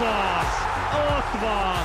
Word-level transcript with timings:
Ez 0.00 0.06
az! 0.06 0.54
Ott 0.94 1.40
van! 1.40 1.84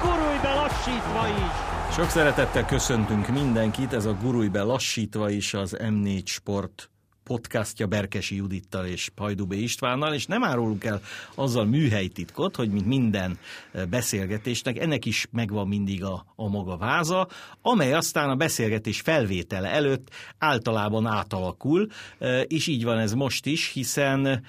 Gurulj 0.00 0.38
be 0.42 0.54
lassítva 0.54 1.28
is! 1.28 1.94
Sok 1.94 2.08
szeretettel 2.08 2.64
köszöntünk 2.64 3.28
mindenkit, 3.28 3.92
ez 3.92 4.04
a 4.04 4.14
Gurulj 4.22 4.48
be 4.48 4.62
lassítva 4.62 5.30
is 5.30 5.54
az 5.54 5.76
M4 5.78 6.24
Sport 6.24 6.90
podcastja 7.24 7.86
Berkesi 7.86 8.36
Judittal 8.36 8.86
és 8.86 9.08
Pajdubé 9.14 9.58
Istvánnal, 9.58 10.14
és 10.14 10.26
nem 10.26 10.44
árulunk 10.44 10.84
el 10.84 11.00
azzal 11.34 11.64
műhelytitkot, 11.64 12.56
hogy 12.56 12.70
mint 12.70 12.86
minden 12.86 13.38
beszélgetésnek, 13.90 14.78
ennek 14.78 15.04
is 15.04 15.26
megvan 15.30 15.68
mindig 15.68 16.04
a, 16.04 16.24
a 16.36 16.48
maga 16.48 16.76
váza, 16.76 17.28
amely 17.60 17.92
aztán 17.92 18.28
a 18.28 18.36
beszélgetés 18.36 19.00
felvétele 19.00 19.68
előtt 19.68 20.08
általában 20.38 21.06
átalakul, 21.06 21.88
és 22.46 22.66
így 22.66 22.84
van 22.84 22.98
ez 22.98 23.12
most 23.12 23.46
is, 23.46 23.72
hiszen 23.72 24.42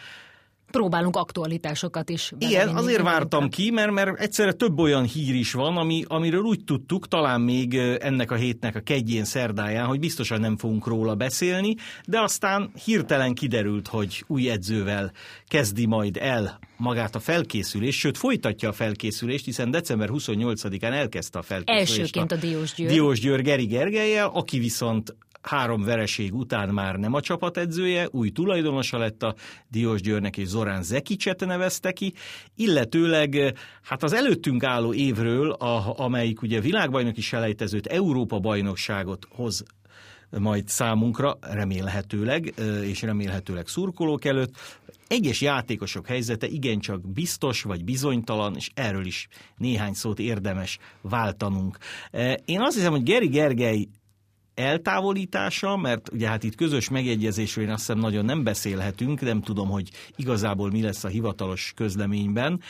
próbálunk 0.74 1.16
aktualitásokat 1.16 2.10
is. 2.10 2.32
Igen, 2.38 2.68
azért 2.76 3.02
vártam 3.02 3.50
ki, 3.50 3.72
mert, 3.72 3.92
mert 3.92 4.20
egyszerre 4.20 4.52
több 4.52 4.80
olyan 4.80 5.04
hír 5.04 5.36
is 5.36 5.54
van, 5.54 5.78
ami, 5.78 6.04
amiről 6.08 6.42
úgy 6.42 6.64
tudtuk, 6.64 7.08
talán 7.08 7.42
még 7.42 7.76
ennek 8.00 8.32
a 8.32 8.36
hétnek 8.36 8.76
a 8.76 8.80
kegyén 8.80 9.24
szerdáján, 9.24 9.86
hogy 9.86 10.00
biztosan 10.00 10.40
nem 10.40 10.58
fogunk 10.58 10.88
róla 10.88 11.16
beszélni, 11.16 11.76
de 12.06 12.20
aztán 12.22 12.72
hirtelen 12.86 13.34
kiderült, 13.34 13.88
hogy 13.88 14.24
új 14.28 14.50
edzővel 14.50 15.12
kezdi 15.48 15.86
majd 15.86 16.18
el 16.18 16.60
magát 16.78 17.16
a 17.16 17.20
felkészülést, 17.20 18.00
sőt 18.00 18.18
folytatja 18.18 18.70
a 18.70 18.74
felkészülést, 18.74 19.46
hiszen 19.46 19.72
december 19.72 20.10
28-án 20.12 20.94
elkezdte 20.94 21.40
a 21.40 21.42
felkészülést. 21.42 22.00
Elsőként 22.00 22.32
a, 22.32 22.36
a 22.36 22.38
Diós 22.38 22.74
Győr. 22.74 22.90
Diós 22.90 23.20
Győr 23.20 23.42
Geri 23.42 23.66
Gergelye, 23.66 24.24
aki 24.24 24.60
viszont 24.60 25.16
három 25.48 25.84
vereség 25.84 26.34
után 26.34 26.70
már 26.70 26.96
nem 26.96 27.14
a 27.14 27.22
csapatedzője, 27.22 28.08
új 28.12 28.30
tulajdonosa 28.30 28.98
lett 28.98 29.24
a 29.24 29.36
Diós 29.68 30.02
Győrnek 30.02 30.38
és 30.38 30.48
Zorán 30.48 30.84
Zekicset 30.84 31.46
nevezte 31.46 31.92
ki, 31.92 32.14
illetőleg 32.56 33.54
hát 33.84 34.04
az 34.04 34.14
előttünk 34.14 34.64
álló 34.64 34.94
évről, 34.94 35.52
a, 35.52 36.00
amelyik 36.00 36.42
ugye 36.42 36.60
világbajnoki 36.60 37.22
selejtezőt, 37.22 37.88
Európa 37.88 38.40
bajnokságot 38.40 39.28
hoz 39.30 39.64
majd 40.40 40.68
számunkra, 40.68 41.38
remélhetőleg, 41.42 42.54
és 42.84 43.02
remélhetőleg 43.02 43.68
szurkolók 43.68 44.26
előtt. 44.26 44.82
Egyes 45.08 45.42
játékosok 45.42 46.08
helyzete 46.08 46.48
igencsak 46.48 47.12
biztos 47.12 47.62
vagy 47.62 47.84
bizonytalan, 47.84 48.56
és 48.56 48.72
erről 48.74 49.06
is 49.06 49.28
néhány 49.58 49.94
szót 49.94 50.20
érdemes 50.20 50.80
váltanunk. 51.02 51.78
Én 52.46 52.62
azt 52.62 52.76
hiszem, 52.76 52.92
hogy 52.92 53.04
Geri 53.04 53.28
Gergely 53.28 53.88
eltávolítása, 54.56 55.78
mert 55.78 56.12
ugye 56.12 56.28
hát 56.28 56.44
itt 56.44 56.56
közös 56.56 56.90
megegyezésről 56.90 57.64
én 57.64 57.72
azt 57.72 57.80
hiszem 57.80 58.00
nagyon 58.00 58.26
nem 58.26 58.44
beszélhetünk, 58.44 59.22
nem 59.22 59.42
tudom, 59.42 59.70
hogy 59.70 59.90
igazából 60.16 60.72
mi 60.72 60.82
lesz 60.82 61.04
a 61.04 61.08
hivatalos 61.08 61.74
közleményben. 61.76 62.62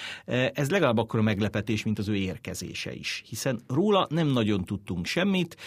Ez 0.53 0.69
legalább 0.69 0.97
akkor 0.97 1.19
a 1.19 1.23
meglepetés, 1.23 1.83
mint 1.83 1.99
az 1.99 2.07
ő 2.07 2.15
érkezése 2.15 2.93
is, 2.93 3.23
hiszen 3.27 3.59
róla 3.67 4.07
nem 4.09 4.27
nagyon 4.27 4.63
tudtunk 4.63 5.05
semmit, 5.05 5.57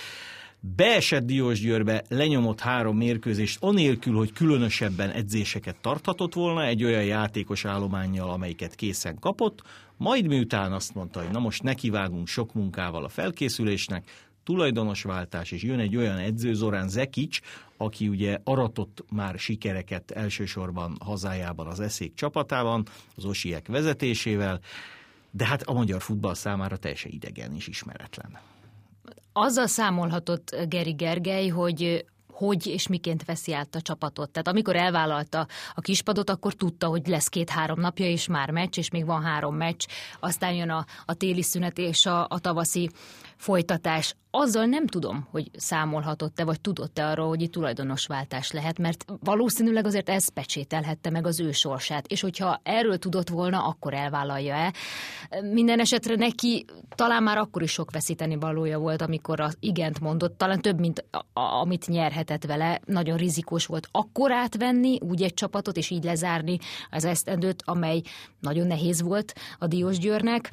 beesett 0.60 1.26
Diós 1.26 1.60
Győrbe, 1.60 2.04
lenyomott 2.08 2.60
három 2.60 2.96
mérkőzést, 2.96 3.58
anélkül, 3.60 4.14
hogy 4.14 4.32
különösebben 4.32 5.10
edzéseket 5.10 5.76
tarthatott 5.80 6.34
volna, 6.34 6.64
egy 6.64 6.84
olyan 6.84 7.04
játékos 7.04 7.64
állományjal, 7.64 8.30
amelyiket 8.30 8.74
készen 8.74 9.18
kapott, 9.18 9.62
majd 9.96 10.26
miután 10.26 10.72
azt 10.72 10.94
mondta, 10.94 11.20
hogy 11.20 11.30
na 11.30 11.38
most 11.38 11.62
nekivágunk 11.62 12.26
sok 12.26 12.54
munkával 12.54 13.04
a 13.04 13.08
felkészülésnek, 13.08 14.25
tulajdonosváltás, 14.46 15.50
és 15.50 15.62
jön 15.62 15.78
egy 15.78 15.96
olyan 15.96 16.18
edző, 16.18 16.54
Zorán 16.54 16.88
Zekic, 16.88 17.38
aki 17.76 18.08
ugye 18.08 18.38
aratott 18.44 19.04
már 19.10 19.38
sikereket 19.38 20.10
elsősorban 20.10 20.96
hazájában 21.00 21.66
az 21.66 21.80
eszék 21.80 22.14
csapatában, 22.14 22.86
az 23.16 23.24
Osiek 23.24 23.66
vezetésével, 23.66 24.60
de 25.30 25.46
hát 25.46 25.62
a 25.62 25.72
magyar 25.72 26.02
futball 26.02 26.34
számára 26.34 26.76
teljesen 26.76 27.10
idegen 27.10 27.54
és 27.54 27.66
ismeretlen. 27.66 28.38
Azzal 29.32 29.66
számolhatott 29.66 30.56
Geri 30.68 30.92
Gergely, 30.92 31.48
hogy 31.48 32.04
hogy 32.36 32.66
és 32.66 32.86
miként 32.86 33.24
veszi 33.24 33.52
át 33.52 33.74
a 33.74 33.80
csapatot. 33.80 34.30
Tehát 34.30 34.48
amikor 34.48 34.76
elvállalta 34.76 35.46
a 35.74 35.80
kispadot, 35.80 36.30
akkor 36.30 36.54
tudta, 36.54 36.86
hogy 36.86 37.06
lesz 37.06 37.28
két-három 37.28 37.80
napja, 37.80 38.06
és 38.06 38.26
már 38.26 38.50
meccs, 38.50 38.78
és 38.78 38.90
még 38.90 39.04
van 39.04 39.22
három 39.22 39.56
meccs, 39.56 39.86
aztán 40.20 40.52
jön 40.52 40.70
a, 40.70 40.84
a 41.06 41.14
téli 41.14 41.42
szünet 41.42 41.78
és 41.78 42.06
a, 42.06 42.26
a 42.28 42.38
tavaszi 42.38 42.90
folytatás. 43.36 44.14
Azzal 44.30 44.64
nem 44.64 44.86
tudom, 44.86 45.26
hogy 45.30 45.50
számolhatott-e, 45.56 46.44
vagy 46.44 46.60
tudott-e 46.60 47.06
arról, 47.06 47.28
hogy 47.28 47.42
itt 47.42 47.52
tulajdonosváltás 47.52 48.50
lehet, 48.50 48.78
mert 48.78 49.04
valószínűleg 49.20 49.86
azért 49.86 50.08
ez 50.08 50.28
pecsételhette 50.28 51.10
meg 51.10 51.26
az 51.26 51.40
ő 51.40 51.52
sorsát, 51.52 52.06
és 52.06 52.20
hogyha 52.20 52.60
erről 52.62 52.98
tudott 52.98 53.28
volna, 53.28 53.66
akkor 53.66 53.94
elvállalja-e. 53.94 54.72
Minden 55.52 55.80
esetre 55.80 56.14
neki 56.14 56.64
talán 56.94 57.22
már 57.22 57.38
akkor 57.38 57.62
is 57.62 57.70
sok 57.70 57.90
veszíteni 57.90 58.36
valója 58.36 58.78
volt, 58.78 59.02
amikor 59.02 59.40
az 59.40 59.56
igent 59.60 60.00
mondott, 60.00 60.38
talán 60.38 60.60
több, 60.60 60.78
mint 60.78 61.04
a, 61.32 61.40
amit 61.40 61.88
nyerhetett 61.88 62.44
vele. 62.44 62.80
Nagyon 62.84 63.16
rizikós 63.16 63.66
volt 63.66 63.88
akkor 63.90 64.32
átvenni 64.32 64.98
úgy 65.00 65.22
egy 65.22 65.34
csapatot, 65.34 65.76
és 65.76 65.90
így 65.90 66.04
lezárni 66.04 66.58
az 66.90 67.04
esztendőt, 67.04 67.62
amely 67.66 68.02
nagyon 68.40 68.66
nehéz 68.66 69.02
volt 69.02 69.34
a 69.58 69.66
Diós 69.66 69.98
Győrnek 69.98 70.52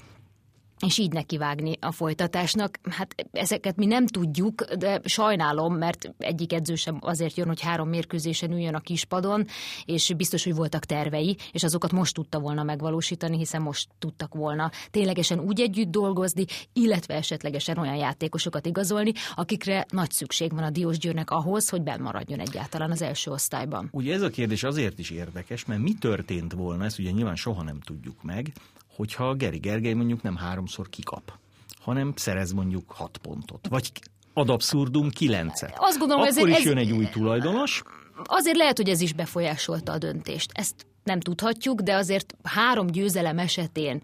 és 0.85 0.97
így 0.97 1.11
nekivágni 1.11 1.77
a 1.81 1.91
folytatásnak. 1.91 2.79
Hát 2.89 3.15
ezeket 3.31 3.75
mi 3.75 3.85
nem 3.85 4.07
tudjuk, 4.07 4.63
de 4.73 5.01
sajnálom, 5.03 5.75
mert 5.75 6.13
egyik 6.17 6.53
edző 6.53 6.75
sem 6.75 6.97
azért 7.01 7.35
jön, 7.35 7.47
hogy 7.47 7.61
három 7.61 7.89
mérkőzésen 7.89 8.51
üljön 8.51 8.75
a 8.75 8.79
kispadon, 8.79 9.45
és 9.85 10.13
biztos, 10.17 10.43
hogy 10.43 10.55
voltak 10.55 10.85
tervei, 10.85 11.37
és 11.51 11.63
azokat 11.63 11.91
most 11.91 12.13
tudta 12.13 12.39
volna 12.39 12.63
megvalósítani, 12.63 13.37
hiszen 13.37 13.61
most 13.61 13.89
tudtak 13.99 14.33
volna 14.33 14.71
ténylegesen 14.91 15.39
úgy 15.39 15.61
együtt 15.61 15.91
dolgozni, 15.91 16.45
illetve 16.73 17.13
esetlegesen 17.13 17.77
olyan 17.77 17.95
játékosokat 17.95 18.65
igazolni, 18.65 19.11
akikre 19.35 19.85
nagy 19.89 20.11
szükség 20.11 20.53
van 20.53 20.63
a 20.63 20.69
Diós 20.69 20.97
Győrnek 20.97 21.31
ahhoz, 21.31 21.69
hogy 21.69 21.81
maradjon 21.99 22.39
egyáltalán 22.39 22.91
az 22.91 23.01
első 23.01 23.31
osztályban. 23.31 23.89
Ugye 23.91 24.13
ez 24.13 24.21
a 24.21 24.29
kérdés 24.29 24.63
azért 24.63 24.99
is 24.99 25.09
érdekes, 25.09 25.65
mert 25.65 25.81
mi 25.81 25.93
történt 25.93 26.53
volna, 26.53 26.85
ezt 26.85 26.99
ugye 26.99 27.11
nyilván 27.11 27.35
soha 27.35 27.63
nem 27.63 27.79
tudjuk 27.79 28.23
meg, 28.23 28.51
hogyha 28.95 29.33
Geri 29.33 29.57
Gergely 29.57 29.93
mondjuk 29.93 30.21
nem 30.21 30.35
háromszor 30.35 30.89
kikap, 30.89 31.33
hanem 31.79 32.13
szerez 32.15 32.51
mondjuk 32.51 32.91
hat 32.91 33.17
pontot, 33.17 33.67
vagy 33.69 33.91
ad 34.33 34.49
abszurdum 34.49 35.09
kilencet. 35.09 35.73
Azt 35.77 35.97
gondolom, 35.97 36.23
Akkor 36.23 36.49
ez, 36.49 36.57
is 36.59 36.65
jön 36.65 36.77
egy 36.77 36.91
új 36.91 37.05
tulajdonos. 37.05 37.83
Azért 38.23 38.57
lehet, 38.57 38.77
hogy 38.77 38.89
ez 38.89 39.01
is 39.01 39.13
befolyásolta 39.13 39.91
a 39.91 39.97
döntést. 39.97 40.51
Ezt 40.53 40.85
nem 41.03 41.19
tudhatjuk, 41.19 41.81
de 41.81 41.95
azért 41.95 42.35
három 42.43 42.87
győzelem 42.87 43.39
esetén 43.39 44.01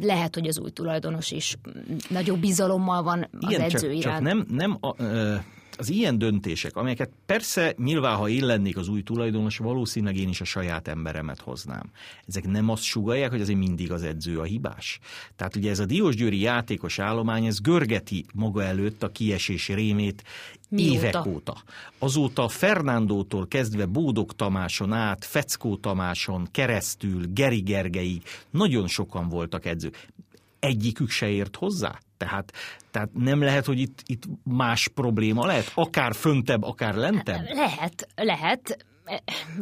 lehet, 0.00 0.34
hogy 0.34 0.48
az 0.48 0.58
új 0.58 0.70
tulajdonos 0.70 1.30
is 1.30 1.56
nagyobb 2.08 2.38
bizalommal 2.38 3.02
van 3.02 3.28
az 3.40 3.50
Igen, 3.50 3.60
edző 3.60 3.78
csak, 3.78 3.96
iránt. 3.96 4.02
Csak 4.02 4.20
nem, 4.20 4.46
nem 4.48 4.76
a, 4.80 5.02
ö, 5.02 5.34
az 5.78 5.90
ilyen 5.90 6.18
döntések, 6.18 6.76
amelyeket 6.76 7.10
persze 7.26 7.74
nyilván, 7.76 8.16
ha 8.16 8.28
én 8.28 8.46
lennék 8.46 8.76
az 8.76 8.88
új 8.88 9.02
tulajdonos, 9.02 9.58
valószínűleg 9.58 10.16
én 10.16 10.28
is 10.28 10.40
a 10.40 10.44
saját 10.44 10.88
emberemet 10.88 11.40
hoznám. 11.40 11.90
Ezek 12.26 12.46
nem 12.46 12.68
azt 12.68 12.82
sugalják, 12.82 13.30
hogy 13.30 13.40
azért 13.40 13.58
mindig 13.58 13.92
az 13.92 14.02
edző 14.02 14.38
a 14.38 14.42
hibás. 14.42 14.98
Tehát 15.36 15.56
ugye 15.56 15.70
ez 15.70 15.78
a 15.78 15.84
Diósgyőri 15.84 16.40
játékos 16.40 16.98
állomány, 16.98 17.46
ez 17.46 17.60
görgeti 17.60 18.24
maga 18.34 18.62
előtt 18.62 19.02
a 19.02 19.08
kiesés 19.08 19.68
rémét 19.68 20.24
Mióta? 20.68 20.94
évek 20.94 21.26
óta. 21.26 21.62
Azóta 21.98 22.48
Fernándótól 22.48 23.48
kezdve 23.48 23.86
Bódog 23.86 24.32
Tamáson 24.32 24.92
át, 24.92 25.24
Feckó 25.24 25.76
Tamáson 25.76 26.48
keresztül, 26.50 27.26
Geri 27.26 27.60
Gergeig 27.60 28.22
nagyon 28.50 28.86
sokan 28.86 29.28
voltak 29.28 29.64
edzők 29.64 30.08
egyikük 30.64 31.10
se 31.10 31.28
ért 31.28 31.56
hozzá. 31.56 31.98
Tehát, 32.16 32.52
tehát 32.90 33.08
nem 33.12 33.42
lehet, 33.42 33.64
hogy 33.64 33.78
itt, 33.78 34.02
itt 34.06 34.22
más 34.42 34.88
probléma 34.88 35.46
lehet, 35.46 35.72
akár 35.74 36.14
föntebb, 36.14 36.62
akár 36.62 36.94
lentebb? 36.94 37.48
Lehet, 37.52 38.08
lehet 38.14 38.86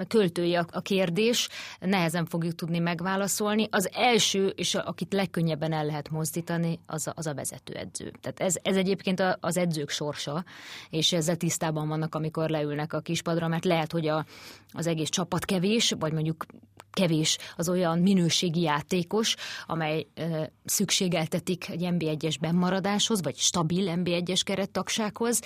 költői 0.08 0.54
a 0.54 0.80
kérdés, 0.80 1.48
nehezen 1.80 2.26
fogjuk 2.26 2.54
tudni 2.54 2.78
megválaszolni. 2.78 3.68
Az 3.70 3.90
első, 3.92 4.46
és 4.46 4.74
akit 4.74 5.12
legkönnyebben 5.12 5.72
el 5.72 5.84
lehet 5.84 6.10
mozdítani, 6.10 6.78
az 6.86 7.06
a, 7.06 7.12
az 7.16 7.26
a 7.26 7.34
vezetőedző. 7.34 8.12
Tehát 8.20 8.40
ez, 8.40 8.56
ez 8.62 8.76
egyébként 8.76 9.22
az 9.40 9.56
edzők 9.56 9.90
sorsa, 9.90 10.44
és 10.90 11.12
ezzel 11.12 11.36
tisztában 11.36 11.88
vannak, 11.88 12.14
amikor 12.14 12.50
leülnek 12.50 12.92
a 12.92 13.00
kispadra, 13.00 13.48
mert 13.48 13.64
lehet, 13.64 13.92
hogy 13.92 14.08
a, 14.08 14.24
az 14.72 14.86
egész 14.86 15.08
csapat 15.08 15.44
kevés, 15.44 15.94
vagy 15.98 16.12
mondjuk 16.12 16.46
kevés 16.92 17.38
az 17.56 17.68
olyan 17.68 17.98
minőségi 17.98 18.60
játékos, 18.60 19.34
amely 19.66 20.06
e, 20.14 20.52
szükségeltetik 20.64 21.68
egy 21.68 21.88
NB1-es 21.90 22.34
bennmaradáshoz, 22.40 23.22
vagy 23.22 23.36
stabil 23.36 23.92
NB1-es 23.96 24.40
kerettagsághoz, 24.44 25.40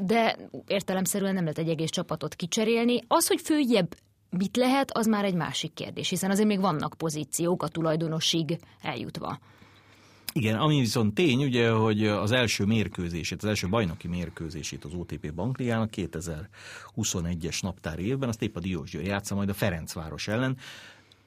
de 0.00 0.36
értelemszerűen 0.66 1.34
nem 1.34 1.42
lehet 1.42 1.58
egy 1.58 1.68
egész 1.68 1.90
csapatot 1.90 2.34
kicserélni. 2.34 3.02
Az, 3.18 3.26
hogy 3.26 3.40
följebb 3.40 3.96
mit 4.30 4.56
lehet, 4.56 4.96
az 4.96 5.06
már 5.06 5.24
egy 5.24 5.34
másik 5.34 5.74
kérdés, 5.74 6.08
hiszen 6.08 6.30
azért 6.30 6.48
még 6.48 6.60
vannak 6.60 6.94
pozíciók 6.98 7.62
a 7.62 7.68
tulajdonosig 7.68 8.58
eljutva. 8.80 9.38
Igen, 10.32 10.56
ami 10.58 10.78
viszont 10.78 11.14
tény, 11.14 11.44
ugye, 11.44 11.70
hogy 11.70 12.06
az 12.06 12.32
első 12.32 12.64
mérkőzését, 12.64 13.42
az 13.42 13.48
első 13.48 13.68
bajnoki 13.68 14.08
mérkőzését 14.08 14.84
az 14.84 14.92
OTP 14.94 15.34
Bankliának 15.34 15.90
2021-es 15.96 17.62
naptári 17.62 18.06
évben, 18.06 18.28
azt 18.28 18.42
épp 18.42 18.56
a 18.56 18.60
Diós 18.60 18.90
Győr 18.90 19.04
játsza 19.04 19.34
majd 19.34 19.48
a 19.48 19.54
Ferencváros 19.54 20.28
ellen. 20.28 20.56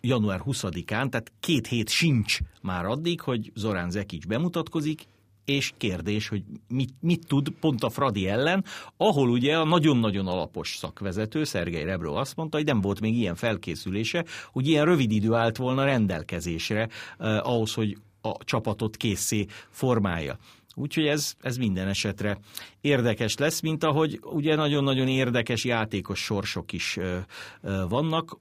január 0.02 0.42
20-án, 0.46 1.10
tehát 1.10 1.32
két 1.40 1.68
hét 1.68 1.90
sincs 1.90 2.38
már 2.62 2.86
addig, 2.86 3.22
hogy 3.22 3.52
Zorán 3.56 3.90
Zekics 3.90 4.28
bemutatkozik, 4.28 5.06
és 5.46 5.74
kérdés, 5.78 6.28
hogy 6.28 6.44
mit, 6.68 6.94
mit 7.00 7.28
tud 7.28 7.50
pont 7.50 7.84
a 7.84 7.90
Fradi 7.90 8.28
ellen, 8.28 8.66
ahol 8.98 9.30
ugye 9.30 9.58
a 9.58 9.66
nagyon-nagyon 9.66 10.28
alapos 10.28 10.76
szakvezető, 10.76 11.44
Szergei 11.44 11.84
Rebro 11.84 12.14
azt 12.14 12.36
mondta, 12.36 12.58
hogy 12.58 12.66
nem 12.66 12.82
volt 12.82 13.00
még 13.00 13.18
ilyen 13.18 13.36
felkészülése, 13.36 14.26
hogy 14.52 14.68
ilyen 14.68 14.86
rövid 14.86 15.12
idő 15.12 15.34
állt 15.34 15.58
volna 15.58 15.84
rendelkezésre 15.84 16.88
eh, 17.18 17.48
ahhoz, 17.48 17.74
hogy 17.74 17.98
a 18.22 18.44
csapatot 18.44 18.98
készé 18.98 19.46
formálja. 19.70 20.38
Úgyhogy 20.76 21.06
ez, 21.06 21.34
ez 21.42 21.58
minden 21.58 21.88
esetre 21.88 22.38
érdekes 22.82 23.38
lesz, 23.38 23.62
mint 23.62 23.84
ahogy 23.84 24.20
ugye 24.24 24.56
nagyon-nagyon 24.56 25.08
érdekes 25.08 25.64
játékos 25.64 26.20
sorsok 26.20 26.72
is 26.72 26.98
ö, 26.98 27.18
ö, 27.62 27.84
vannak. 27.90 28.38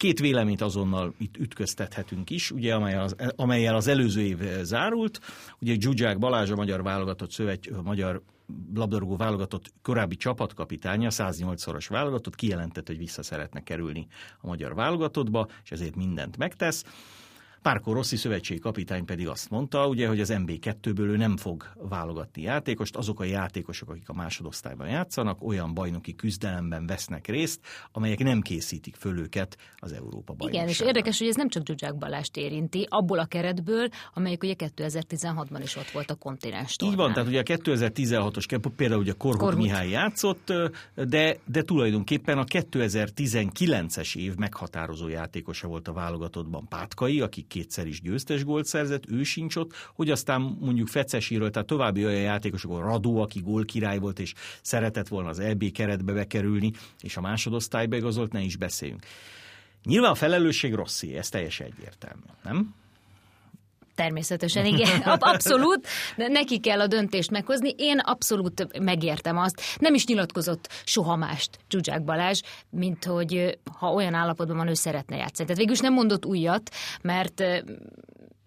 Két 0.00 0.18
véleményt 0.18 0.60
azonnal 0.60 1.14
itt 1.18 1.36
ütköztethetünk 1.36 2.30
is, 2.30 2.50
ugye, 2.50 2.74
amelyel 2.74 3.02
az, 3.02 3.16
amelyel 3.36 3.74
az 3.74 3.86
előző 3.86 4.20
év 4.20 4.38
zárult. 4.62 5.20
Ugye 5.60 5.76
Zsuzsák 5.80 6.18
Balázs, 6.18 6.50
a 6.50 6.54
magyar 6.54 6.82
válogatott 6.82 7.30
szövet, 7.30 7.66
a 7.66 7.82
magyar 7.82 8.22
labdarúgó 8.74 9.16
válogatott 9.16 9.72
korábbi 9.82 10.16
csapatkapitánya, 10.16 11.08
108-szoros 11.10 11.86
válogatott, 11.86 12.34
kijelentett, 12.34 12.86
hogy 12.86 12.98
vissza 12.98 13.22
szeretne 13.22 13.62
kerülni 13.62 14.06
a 14.40 14.46
magyar 14.46 14.74
válogatottba, 14.74 15.48
és 15.64 15.70
ezért 15.70 15.96
mindent 15.96 16.36
megtesz. 16.36 16.84
Párkó 17.62 17.92
Rossi 17.92 18.16
szövetségi 18.16 18.60
kapitány 18.60 19.04
pedig 19.04 19.28
azt 19.28 19.50
mondta, 19.50 19.86
ugye, 19.86 20.08
hogy 20.08 20.20
az 20.20 20.32
MB2-ből 20.34 20.98
ő 20.98 21.16
nem 21.16 21.36
fog 21.36 21.64
válogatni 21.88 22.42
játékost, 22.42 22.96
azok 22.96 23.20
a 23.20 23.24
játékosok, 23.24 23.90
akik 23.90 24.08
a 24.08 24.12
másodosztályban 24.12 24.88
játszanak, 24.88 25.42
olyan 25.42 25.74
bajnoki 25.74 26.14
küzdelemben 26.14 26.86
vesznek 26.86 27.26
részt, 27.26 27.60
amelyek 27.92 28.18
nem 28.18 28.40
készítik 28.40 28.96
föl 28.96 29.18
őket 29.18 29.56
az 29.76 29.92
Európa 29.92 30.32
bajnokságra. 30.32 30.56
Igen, 30.56 30.68
és 30.68 30.80
érdekes, 30.80 31.18
hogy 31.18 31.28
ez 31.28 31.36
nem 31.36 31.48
csak 31.48 31.66
Zsuzsák 31.66 31.96
Balást 31.96 32.36
érinti, 32.36 32.86
abból 32.88 33.18
a 33.18 33.26
keretből, 33.26 33.88
amelyik 34.14 34.42
ugye 34.42 34.54
2016-ban 34.58 35.60
is 35.62 35.76
ott 35.76 35.90
volt 35.90 36.10
a 36.10 36.14
kontinens 36.14 36.76
Így 36.82 36.96
van, 36.96 37.12
tehát 37.12 37.28
ugye 37.28 37.40
a 37.40 37.42
2016-os, 37.42 38.70
például 38.76 39.00
ugye 39.00 39.12
Korhut, 39.12 39.40
Korhut. 39.40 39.62
Mihály 39.62 39.88
játszott, 39.88 40.52
de, 40.94 41.38
de 41.46 41.62
tulajdonképpen 41.62 42.38
a 42.38 42.44
2019-es 42.44 44.16
év 44.16 44.34
meghatározó 44.34 45.08
játékosa 45.08 45.68
volt 45.68 45.88
a 45.88 45.92
válogatottban 45.92 46.68
Pátkai, 46.68 47.20
aki 47.20 47.44
kétszer 47.50 47.86
is 47.86 48.00
győztes 48.00 48.44
gólt 48.44 48.66
szerzett, 48.66 49.10
ő 49.10 49.22
sincs 49.22 49.56
ott, 49.56 49.72
hogy 49.94 50.10
aztán 50.10 50.40
mondjuk 50.40 50.88
Fecesiről, 50.88 51.50
tehát 51.50 51.68
további 51.68 52.04
olyan 52.04 52.20
játékosok, 52.20 52.72
a 52.72 52.80
Radó, 52.80 53.20
aki 53.20 53.40
gólkirály 53.40 53.98
volt, 53.98 54.18
és 54.18 54.34
szeretett 54.62 55.08
volna 55.08 55.28
az 55.28 55.38
EB 55.38 55.72
keretbe 55.72 56.12
bekerülni, 56.12 56.72
és 57.00 57.16
a 57.16 57.20
másodosztályba 57.20 57.96
igazolt, 57.96 58.32
ne 58.32 58.40
is 58.40 58.56
beszéljünk. 58.56 59.06
Nyilván 59.84 60.10
a 60.10 60.14
felelősség 60.14 60.74
rosszé, 60.74 61.16
ez 61.16 61.28
teljesen 61.28 61.66
egyértelmű, 61.66 62.22
nem? 62.42 62.74
Természetesen, 64.00 64.64
igen, 64.64 65.00
abszolút, 65.32 65.86
de 66.16 66.28
neki 66.28 66.60
kell 66.60 66.80
a 66.80 66.86
döntést 66.86 67.30
meghozni. 67.30 67.74
Én 67.76 67.98
abszolút 67.98 68.80
megértem 68.80 69.38
azt. 69.38 69.60
Nem 69.78 69.94
is 69.94 70.06
nyilatkozott 70.06 70.68
soha 70.84 71.16
mást 71.16 71.58
Zsuzsák 71.70 72.04
Balázs, 72.04 72.40
mint 72.70 73.04
hogy 73.04 73.58
ha 73.78 73.92
olyan 73.92 74.14
állapotban 74.14 74.56
van, 74.56 74.68
ő 74.68 74.74
szeretne 74.74 75.16
játszani. 75.16 75.44
Tehát 75.48 75.56
végül 75.56 75.72
is 75.72 75.80
nem 75.80 75.92
mondott 75.92 76.26
újat, 76.26 76.70
mert 77.02 77.42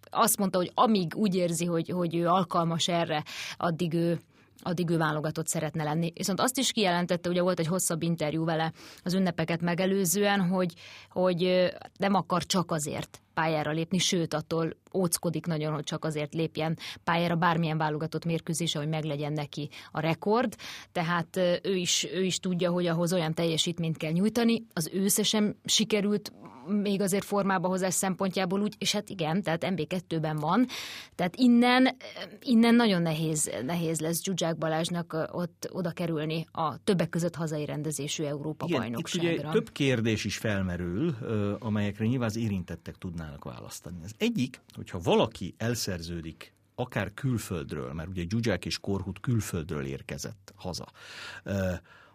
azt 0.10 0.38
mondta, 0.38 0.58
hogy 0.58 0.72
amíg 0.74 1.16
úgy 1.16 1.36
érzi, 1.36 1.66
hogy, 1.66 1.90
hogy 1.90 2.16
ő 2.16 2.28
alkalmas 2.28 2.88
erre, 2.88 3.24
addig 3.58 3.94
ő 3.94 4.20
addig 4.66 4.90
ő 4.90 4.98
válogatott 4.98 5.48
szeretne 5.48 5.84
lenni. 5.84 6.12
Viszont 6.16 6.40
azt 6.40 6.58
is 6.58 6.72
kijelentette, 6.72 7.30
ugye 7.30 7.42
volt 7.42 7.60
egy 7.60 7.68
hosszabb 7.68 8.02
interjú 8.04 8.46
vele 8.46 8.72
az 9.04 9.14
ünnepeket 9.14 9.62
megelőzően, 9.62 10.42
hogy, 10.42 10.74
hogy 11.10 11.72
nem 11.98 12.14
akar 12.14 12.46
csak 12.46 12.72
azért 12.72 13.23
pályára 13.34 13.72
lépni, 13.72 13.98
sőt 13.98 14.34
attól 14.34 14.76
óckodik 14.94 15.46
nagyon, 15.46 15.74
hogy 15.74 15.84
csak 15.84 16.06
azért 16.06 16.34
lépjen 16.34 16.78
pályára 17.04 17.36
bármilyen 17.36 17.78
válogatott 17.78 18.26
mérkőzése, 18.26 18.80
hogy 18.80 18.88
meglegyen 18.88 19.34
neki 19.34 19.70
a 19.92 20.00
rekord. 20.00 20.56
Tehát 20.92 21.38
ő 21.64 21.76
is, 21.76 22.08
ő 22.14 22.24
is 22.24 22.40
tudja, 22.40 22.72
hogy 22.72 22.86
ahhoz 22.86 23.14
olyan 23.14 23.34
teljesítményt 23.34 23.98
kell 23.98 24.12
nyújtani. 24.12 24.66
Az 24.74 24.90
ősze 24.94 25.24
sem 25.24 25.56
sikerült 25.66 26.34
még 26.68 27.02
azért 27.02 27.24
formába 27.24 27.68
hozás 27.68 27.94
szempontjából 27.94 28.62
úgy, 28.62 28.76
és 28.78 28.92
hát 28.92 29.10
igen, 29.10 29.42
tehát 29.42 29.66
MB2-ben 29.70 30.36
van, 30.36 30.68
tehát 31.16 31.36
innen, 31.36 31.98
innen 32.42 32.76
nagyon 32.76 33.02
nehéz, 33.02 33.52
nehéz 33.66 34.00
lesz 34.00 34.24
Zsuzsák 34.24 34.58
Balázsnak 34.58 35.30
ott 35.32 35.70
oda 35.72 35.92
kerülni 35.92 36.46
a 36.52 36.84
többek 36.84 37.10
között 37.10 37.36
hazai 37.36 37.66
rendezésű 37.66 38.24
Európa 38.24 38.66
igen, 38.68 38.80
bajnokságra. 38.80 39.32
Itt 39.32 39.40
ugye 39.40 39.52
több 39.52 39.72
kérdés 39.72 40.26
is 40.26 40.38
felmerül, 40.38 41.16
amelyekre 41.60 42.06
nyilván 42.06 42.28
az 42.28 42.38
érintettek 42.38 42.96
tudnának 43.24 43.44
választani. 43.44 43.98
Az 44.04 44.14
egyik, 44.18 44.62
hogyha 44.76 45.00
valaki 45.00 45.54
elszerződik 45.58 46.54
akár 46.76 47.14
külföldről, 47.14 47.94
mert 47.94 48.10
ugye 48.10 48.24
Zsuzsák 48.30 48.66
és 48.66 48.80
Korhut 48.80 49.20
külföldről 49.20 49.86
érkezett 49.86 50.54
haza, 50.56 50.88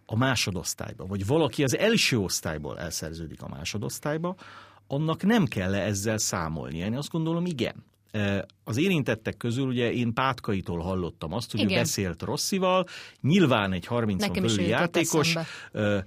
a 0.07 0.17
másodosztályba, 0.17 1.07
vagy 1.07 1.27
valaki 1.27 1.63
az 1.63 1.77
első 1.77 2.19
osztályból 2.19 2.79
elszerződik 2.79 3.43
a 3.43 3.49
másodosztályba, 3.49 4.37
annak 4.87 5.23
nem 5.23 5.45
kell 5.45 5.75
-e 5.75 5.81
ezzel 5.81 6.19
számolni. 6.19 6.79
Én 6.79 6.97
azt 6.97 7.11
gondolom, 7.11 7.47
igen. 7.47 7.85
Az 8.65 8.77
érintettek 8.77 9.37
közül 9.37 9.67
ugye 9.67 9.93
én 9.93 10.13
Pátkaitól 10.13 10.81
hallottam 10.81 11.33
azt, 11.33 11.51
hogy 11.51 11.61
Igen. 11.61 11.73
ő 11.73 11.75
beszélt 11.75 12.23
Rosszival, 12.23 12.87
nyilván 13.21 13.73
egy 13.73 13.87
30 13.87 14.27
belüli 14.27 14.67
játékos, 14.67 15.35
eszembe 15.35 16.05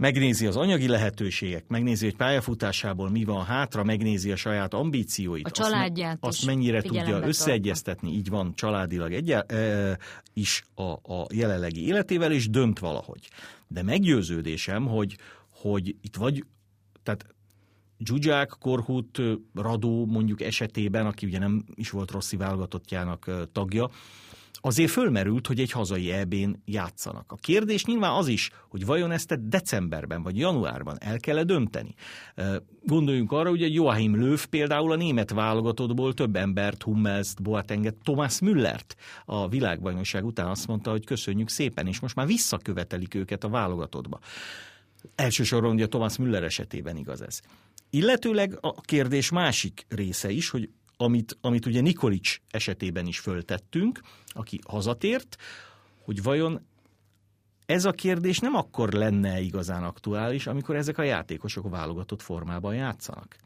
megnézi 0.00 0.46
az 0.46 0.56
anyagi 0.56 0.88
lehetőségek, 0.88 1.64
megnézi, 1.68 2.04
hogy 2.04 2.16
pályafutásából 2.16 3.10
mi 3.10 3.24
van 3.24 3.44
hátra, 3.44 3.84
megnézi 3.84 4.32
a 4.32 4.36
saját 4.36 4.74
ambícióit. 4.74 5.46
A 5.46 5.50
családját 5.50 6.18
azt, 6.20 6.38
azt 6.38 6.46
mennyire 6.46 6.82
tudja 6.82 7.20
összeegyeztetni, 7.26 8.12
így 8.12 8.28
van 8.28 8.54
családilag 8.54 9.12
egy, 9.12 9.30
e, 9.30 9.98
is 10.32 10.64
a, 10.74 11.14
a 11.14 11.26
jelenlegi 11.32 11.86
életével, 11.86 12.32
és 12.32 12.48
dönt 12.48 12.78
valahogy. 12.78 13.28
De 13.68 13.82
meggyőződésem, 13.82 14.86
hogy, 14.86 15.16
hogy 15.50 15.96
itt 16.00 16.16
vagy, 16.16 16.44
tehát 17.02 17.26
Zsuzsák, 17.98 18.56
Korhut, 18.60 19.20
Radó 19.54 20.06
mondjuk 20.06 20.42
esetében, 20.42 21.06
aki 21.06 21.26
ugye 21.26 21.38
nem 21.38 21.64
is 21.74 21.90
volt 21.90 22.10
Rossi 22.10 22.36
válogatottjának 22.36 23.30
tagja, 23.52 23.90
azért 24.60 24.90
fölmerült, 24.90 25.46
hogy 25.46 25.60
egy 25.60 25.70
hazai 25.70 26.12
EB-n 26.12 26.62
játszanak. 26.64 27.32
A 27.32 27.36
kérdés 27.36 27.84
nyilván 27.84 28.12
az 28.12 28.28
is, 28.28 28.50
hogy 28.68 28.86
vajon 28.86 29.10
ezt 29.10 29.48
decemberben 29.48 30.22
vagy 30.22 30.38
januárban 30.38 30.96
el 31.00 31.18
kell 31.18 31.38
-e 31.38 31.44
dönteni. 31.44 31.94
Gondoljunk 32.84 33.32
arra, 33.32 33.48
hogy 33.48 33.74
Joachim 33.74 34.16
Löw 34.16 34.36
például 34.50 34.92
a 34.92 34.96
német 34.96 35.30
válogatottból 35.30 36.14
több 36.14 36.36
embert, 36.36 36.82
Hummelst, 36.82 37.42
Boatenget, 37.42 37.96
Thomas 38.02 38.40
Müllert 38.40 38.96
a 39.24 39.48
világbajnokság 39.48 40.24
után 40.24 40.46
azt 40.46 40.66
mondta, 40.66 40.90
hogy 40.90 41.04
köszönjük 41.04 41.48
szépen, 41.48 41.86
és 41.86 42.00
most 42.00 42.14
már 42.14 42.26
visszakövetelik 42.26 43.14
őket 43.14 43.44
a 43.44 43.48
válogatottba. 43.48 44.18
Elsősorban 45.14 45.70
ugye 45.70 45.86
Thomas 45.86 46.16
Müller 46.16 46.42
esetében 46.42 46.96
igaz 46.96 47.22
ez. 47.22 47.40
Illetőleg 47.90 48.58
a 48.60 48.80
kérdés 48.80 49.30
másik 49.30 49.86
része 49.88 50.30
is, 50.30 50.50
hogy 50.50 50.68
amit, 51.00 51.38
amit 51.40 51.66
ugye 51.66 51.80
Nikolics 51.80 52.40
esetében 52.50 53.06
is 53.06 53.18
föltettünk, 53.18 54.00
aki 54.26 54.58
hazatért, 54.68 55.36
hogy 56.04 56.22
vajon 56.22 56.66
ez 57.66 57.84
a 57.84 57.92
kérdés 57.92 58.38
nem 58.38 58.54
akkor 58.54 58.92
lenne 58.92 59.40
igazán 59.40 59.84
aktuális, 59.84 60.46
amikor 60.46 60.76
ezek 60.76 60.98
a 60.98 61.02
játékosok 61.02 61.70
válogatott 61.70 62.22
formában 62.22 62.74
játszanak. 62.74 63.36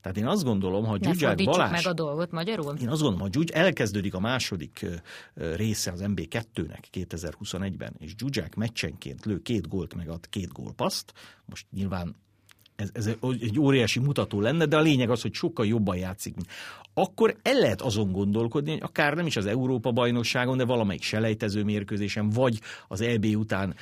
Tehát 0.00 0.16
én 0.16 0.26
azt 0.26 0.44
gondolom, 0.44 0.84
ha 0.84 0.96
Gyugyák 0.96 1.44
Balázs... 1.44 1.70
meg 1.70 1.86
a 1.86 1.92
dolgot 1.92 2.30
magyarul. 2.30 2.76
Én 2.80 2.88
azt 2.88 3.00
gondolom, 3.00 3.20
ha 3.20 3.28
Gyugy 3.28 3.50
elkezdődik 3.50 4.14
a 4.14 4.20
második 4.20 4.86
része 5.34 5.90
az 5.90 6.00
MB2-nek 6.04 6.82
2021-ben, 6.92 7.94
és 7.98 8.14
Gyugyák 8.14 8.54
meccsenként 8.54 9.24
lő 9.24 9.42
két 9.42 9.68
gólt, 9.68 9.94
meg 9.94 10.08
ad 10.08 10.28
két 10.28 10.52
gólpaszt, 10.52 11.12
most 11.44 11.66
nyilván 11.70 12.16
ez, 12.76 12.90
ez 12.92 13.06
egy 13.40 13.58
óriási 13.58 13.98
mutató 13.98 14.40
lenne, 14.40 14.66
de 14.66 14.76
a 14.76 14.80
lényeg 14.80 15.10
az, 15.10 15.22
hogy 15.22 15.34
sokkal 15.34 15.66
jobban 15.66 15.96
játszik. 15.96 16.34
Mint. 16.34 16.48
Akkor 16.94 17.36
el 17.42 17.58
lehet 17.58 17.80
azon 17.80 18.12
gondolkodni, 18.12 18.70
hogy 18.70 18.82
akár 18.82 19.14
nem 19.14 19.26
is 19.26 19.36
az 19.36 19.46
Európa-bajnokságon, 19.46 20.56
de 20.56 20.64
valamelyik 20.64 21.02
selejtező 21.02 21.64
mérkőzésen, 21.64 22.30
vagy 22.30 22.60
az 22.88 23.00
EB 23.00 23.24
után, 23.24 23.74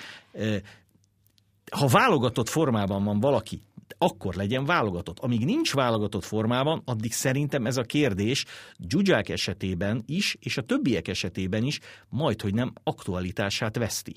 ha 1.70 1.86
válogatott 1.86 2.48
formában 2.48 3.04
van 3.04 3.20
valaki, 3.20 3.62
akkor 3.98 4.34
legyen 4.34 4.64
válogatott. 4.64 5.18
Amíg 5.18 5.44
nincs 5.44 5.74
válogatott 5.74 6.24
formában, 6.24 6.82
addig 6.84 7.12
szerintem 7.12 7.66
ez 7.66 7.76
a 7.76 7.82
kérdés 7.82 8.44
Gyugyák 8.76 9.28
esetében 9.28 10.02
is, 10.06 10.36
és 10.40 10.56
a 10.56 10.62
többiek 10.62 11.08
esetében 11.08 11.64
is 11.64 11.80
majd, 12.08 12.40
hogy 12.40 12.54
nem 12.54 12.72
aktualitását 12.82 13.76
veszti. 13.76 14.14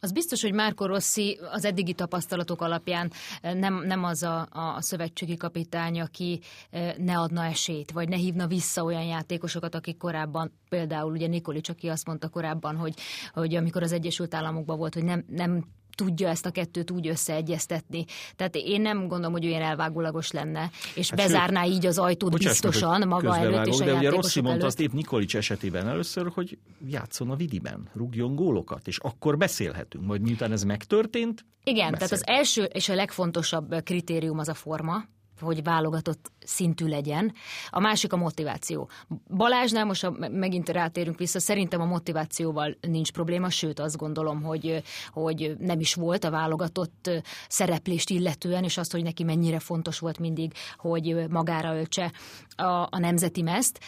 Az 0.00 0.12
biztos, 0.12 0.42
hogy 0.42 0.52
Márko 0.52 0.86
Rossi 0.86 1.38
az 1.50 1.64
eddigi 1.64 1.92
tapasztalatok 1.92 2.60
alapján 2.60 3.12
eh, 3.40 3.54
nem, 3.54 3.84
nem 3.84 4.04
az 4.04 4.22
a, 4.22 4.48
a 4.50 4.76
szövetségi 4.78 5.36
kapitány, 5.36 6.00
aki 6.00 6.40
eh, 6.70 6.94
ne 6.98 7.18
adna 7.18 7.44
esélyt, 7.44 7.90
vagy 7.90 8.08
ne 8.08 8.16
hívna 8.16 8.46
vissza 8.46 8.84
olyan 8.84 9.04
játékosokat, 9.04 9.74
akik 9.74 9.96
korábban, 9.96 10.52
például 10.68 11.12
ugye 11.12 11.26
Nikolics, 11.26 11.68
aki 11.68 11.88
azt 11.88 12.06
mondta 12.06 12.28
korábban, 12.28 12.76
hogy, 12.76 12.94
hogy 13.32 13.54
amikor 13.54 13.82
az 13.82 13.92
Egyesült 13.92 14.34
Államokban 14.34 14.78
volt, 14.78 14.94
hogy 14.94 15.04
nem, 15.04 15.24
nem 15.28 15.64
tudja 15.94 16.28
ezt 16.28 16.46
a 16.46 16.50
kettőt 16.50 16.90
úgy 16.90 17.08
összeegyeztetni. 17.08 18.04
Tehát 18.36 18.54
én 18.56 18.80
nem 18.80 18.98
gondolom, 18.98 19.32
hogy 19.32 19.46
olyan 19.46 19.62
elvágólagos 19.62 20.30
lenne, 20.30 20.70
és 20.94 21.10
hát 21.10 21.18
bezárná 21.18 21.64
sőt, 21.64 21.72
így 21.72 21.86
az 21.86 21.98
ajtót 21.98 22.30
bocsáss, 22.30 22.50
biztosan 22.50 23.08
maga 23.08 23.36
előtt 23.36 23.66
és 23.66 23.80
a 23.80 23.84
De 23.84 23.94
ugye 23.94 24.10
Rossi 24.10 24.40
mondta 24.40 24.66
azt 24.66 24.80
épp 24.80 24.92
Nikolics 24.92 25.36
esetében 25.36 25.88
először, 25.88 26.30
hogy 26.34 26.58
játszon 26.86 27.30
a 27.30 27.36
Vidiben, 27.36 27.88
rúgjon 27.94 28.34
gólokat, 28.34 28.86
és 28.86 28.98
akkor 28.98 29.36
beszélhetünk. 29.36 30.06
Majd 30.06 30.20
miután 30.20 30.52
ez 30.52 30.62
megtörtént, 30.62 31.44
Igen, 31.64 31.90
beszél. 31.90 32.08
tehát 32.08 32.12
az 32.12 32.34
első 32.36 32.62
és 32.62 32.88
a 32.88 32.94
legfontosabb 32.94 33.74
kritérium 33.84 34.38
az 34.38 34.48
a 34.48 34.54
forma, 34.54 35.04
hogy 35.42 35.62
válogatott 35.62 36.32
szintű 36.44 36.86
legyen. 36.86 37.32
A 37.70 37.80
másik 37.80 38.12
a 38.12 38.16
motiváció. 38.16 38.88
Balázsnál 39.36 39.84
most 39.84 40.04
a, 40.04 40.14
megint 40.30 40.68
rátérünk 40.68 41.18
vissza, 41.18 41.40
szerintem 41.40 41.80
a 41.80 41.84
motivációval 41.84 42.76
nincs 42.80 43.12
probléma, 43.12 43.50
sőt 43.50 43.80
azt 43.80 43.96
gondolom, 43.96 44.42
hogy, 44.42 44.82
hogy 45.12 45.56
nem 45.58 45.80
is 45.80 45.94
volt 45.94 46.24
a 46.24 46.30
válogatott 46.30 47.10
szereplést 47.48 48.10
illetően, 48.10 48.64
és 48.64 48.76
azt, 48.76 48.92
hogy 48.92 49.02
neki 49.02 49.24
mennyire 49.24 49.58
fontos 49.58 49.98
volt 49.98 50.18
mindig, 50.18 50.52
hogy 50.76 51.24
magára 51.28 51.76
öltse 51.76 52.12
a, 52.56 52.86
a 52.90 52.98
nemzeti 52.98 53.42
mezt 53.42 53.80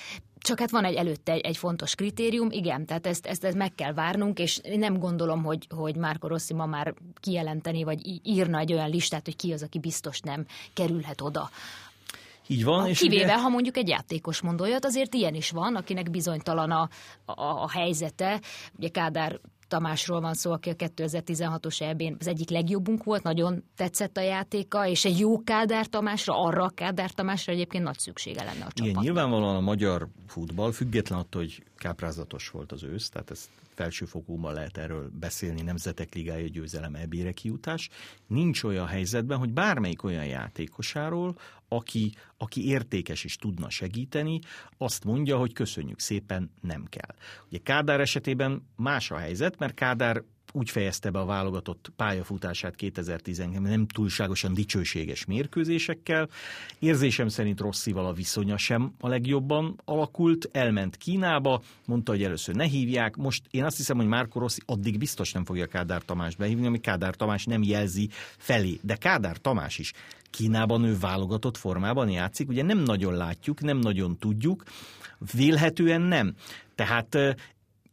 csak 0.45 0.59
hát 0.59 0.71
van 0.71 0.85
egy 0.85 0.95
előtte 0.95 1.33
egy, 1.33 1.41
egy 1.41 1.57
fontos 1.57 1.95
kritérium, 1.95 2.51
igen, 2.51 2.87
tehát 2.87 3.07
ezt, 3.07 3.27
ezt, 3.27 3.45
ezt 3.45 3.57
meg 3.57 3.75
kell 3.75 3.93
várnunk, 3.93 4.39
és 4.39 4.61
én 4.63 4.79
nem 4.79 4.99
gondolom, 4.99 5.43
hogy, 5.43 5.67
hogy 5.71 5.97
Márko 5.97 6.29
Rossi 6.29 6.55
ma 6.55 6.67
már 6.67 6.95
kijelenteni, 7.21 7.85
vagy 7.85 8.21
írna 8.23 8.59
egy 8.59 8.73
olyan 8.73 8.91
listát, 8.91 9.25
hogy 9.25 9.37
ki 9.37 9.53
az, 9.53 9.63
aki 9.63 9.79
biztos 9.79 10.21
nem 10.21 10.47
kerülhet 10.75 11.21
oda. 11.21 11.51
Így 12.47 12.65
van. 12.65 12.83
A, 12.83 12.89
és 12.89 12.99
kivéve, 12.99 13.25
ugye... 13.25 13.41
ha 13.41 13.49
mondjuk 13.49 13.77
egy 13.77 13.89
játékos 13.89 14.41
mond 14.41 14.61
olyat, 14.61 14.85
azért 14.85 15.15
ilyen 15.15 15.35
is 15.35 15.51
van, 15.51 15.77
akinek 15.77 16.11
bizonytalan 16.11 16.71
a, 16.71 16.89
a, 17.25 17.43
a 17.43 17.71
helyzete. 17.71 18.41
Ugye 18.79 18.89
Kádár 18.89 19.41
Tamásról 19.68 20.21
van 20.21 20.35
szó, 20.35 20.52
aki 20.52 20.71
a 20.71 20.75
2016-os 20.75 21.80
eb 21.83 22.02
az 22.18 22.26
egyik 22.26 22.50
legjobbunk 22.50 23.04
volt, 23.04 23.23
nagyon 23.23 23.64
tetszett 23.76 24.16
a 24.16 24.21
játéka, 24.21 24.87
és 24.87 25.04
egy 25.04 25.18
jó 25.18 25.42
Kádár 25.42 25.87
Tamásra, 25.87 26.42
arra 26.42 26.64
a 26.64 26.68
Kádár 26.68 27.11
Tamásra 27.11 27.52
egyébként 27.52 27.85
nagy 27.85 27.99
szüksége 27.99 28.42
lenne 28.42 28.64
a 28.64 28.73
csapatnak. 28.73 28.87
Igen, 28.87 29.02
nyilvánvalóan 29.02 29.56
a 29.56 29.61
magyar 29.61 30.09
futball, 30.26 30.73
független 30.73 31.18
attól, 31.18 31.42
hogy 31.42 31.62
káprázatos 31.76 32.49
volt 32.49 32.73
az 32.73 32.83
ősz, 32.83 33.09
tehát 33.09 33.30
ezt 33.30 33.49
felsőfokúban 33.75 34.54
lehet 34.54 34.76
erről 34.76 35.11
beszélni, 35.12 35.62
Nemzetek 35.62 36.14
Ligája 36.14 36.49
győzelem 36.49 36.95
ebére 36.95 37.33
kijutás. 37.33 37.88
Nincs 38.26 38.62
olyan 38.62 38.87
helyzetben, 38.87 39.38
hogy 39.38 39.52
bármelyik 39.52 40.02
olyan 40.02 40.26
játékosáról, 40.26 41.38
aki, 41.69 42.12
aki 42.37 42.66
értékes 42.69 43.25
és 43.25 43.37
tudna 43.37 43.71
segíteni, 43.71 44.38
azt 44.78 45.04
mondja, 45.04 45.37
hogy 45.37 45.52
köszönjük 45.52 46.00
szépen, 46.00 46.50
nem 46.61 46.85
kell. 46.85 47.14
Ugye 47.47 47.59
Kádár 47.62 48.00
esetében 48.00 48.69
más 48.76 49.11
a 49.11 49.16
helyzet, 49.16 49.59
mert 49.59 49.75
Kádár 49.75 50.23
úgy 50.56 50.70
fejezte 50.70 51.11
be 51.11 51.18
a 51.18 51.25
válogatott 51.25 51.92
pályafutását 51.96 52.75
2010-ben, 52.78 53.62
nem 53.62 53.87
túlságosan 53.87 54.54
dicsőséges 54.54 55.25
mérkőzésekkel. 55.25 56.28
Érzésem 56.78 57.28
szerint 57.28 57.61
Rosszival 57.61 58.06
a 58.06 58.12
viszonya 58.12 58.56
sem 58.56 58.92
a 59.00 59.08
legjobban 59.08 59.80
alakult, 59.84 60.49
elment 60.52 60.96
Kínába, 60.96 61.62
mondta, 61.87 62.12
hogy 62.12 62.23
először 62.23 62.54
ne 62.54 62.64
hívják, 62.64 63.16
most 63.16 63.42
én 63.50 63.64
azt 63.64 63.76
hiszem, 63.76 63.96
hogy 63.96 64.06
Márko 64.06 64.38
Rossi 64.38 64.61
addig 64.66 64.99
biztos 64.99 65.32
nem 65.32 65.44
fogja 65.44 65.66
Kádár 65.66 66.02
Tamást 66.02 66.38
behívni, 66.38 66.66
ami 66.66 66.80
Kádár 66.80 67.14
Tamás 67.14 67.44
nem 67.44 67.62
jelzi 67.62 68.08
felé, 68.38 68.78
de 68.82 68.96
Kádár 68.96 69.37
Tamás 69.37 69.78
is 69.78 69.92
Kínában 70.30 70.84
ő 70.84 70.99
válogatott 70.99 71.56
formában 71.56 72.11
játszik, 72.11 72.49
ugye 72.49 72.62
nem 72.62 72.78
nagyon 72.78 73.14
látjuk, 73.14 73.61
nem 73.61 73.78
nagyon 73.78 74.16
tudjuk, 74.18 74.62
vélhetően 75.32 76.00
nem. 76.00 76.34
Tehát 76.75 77.16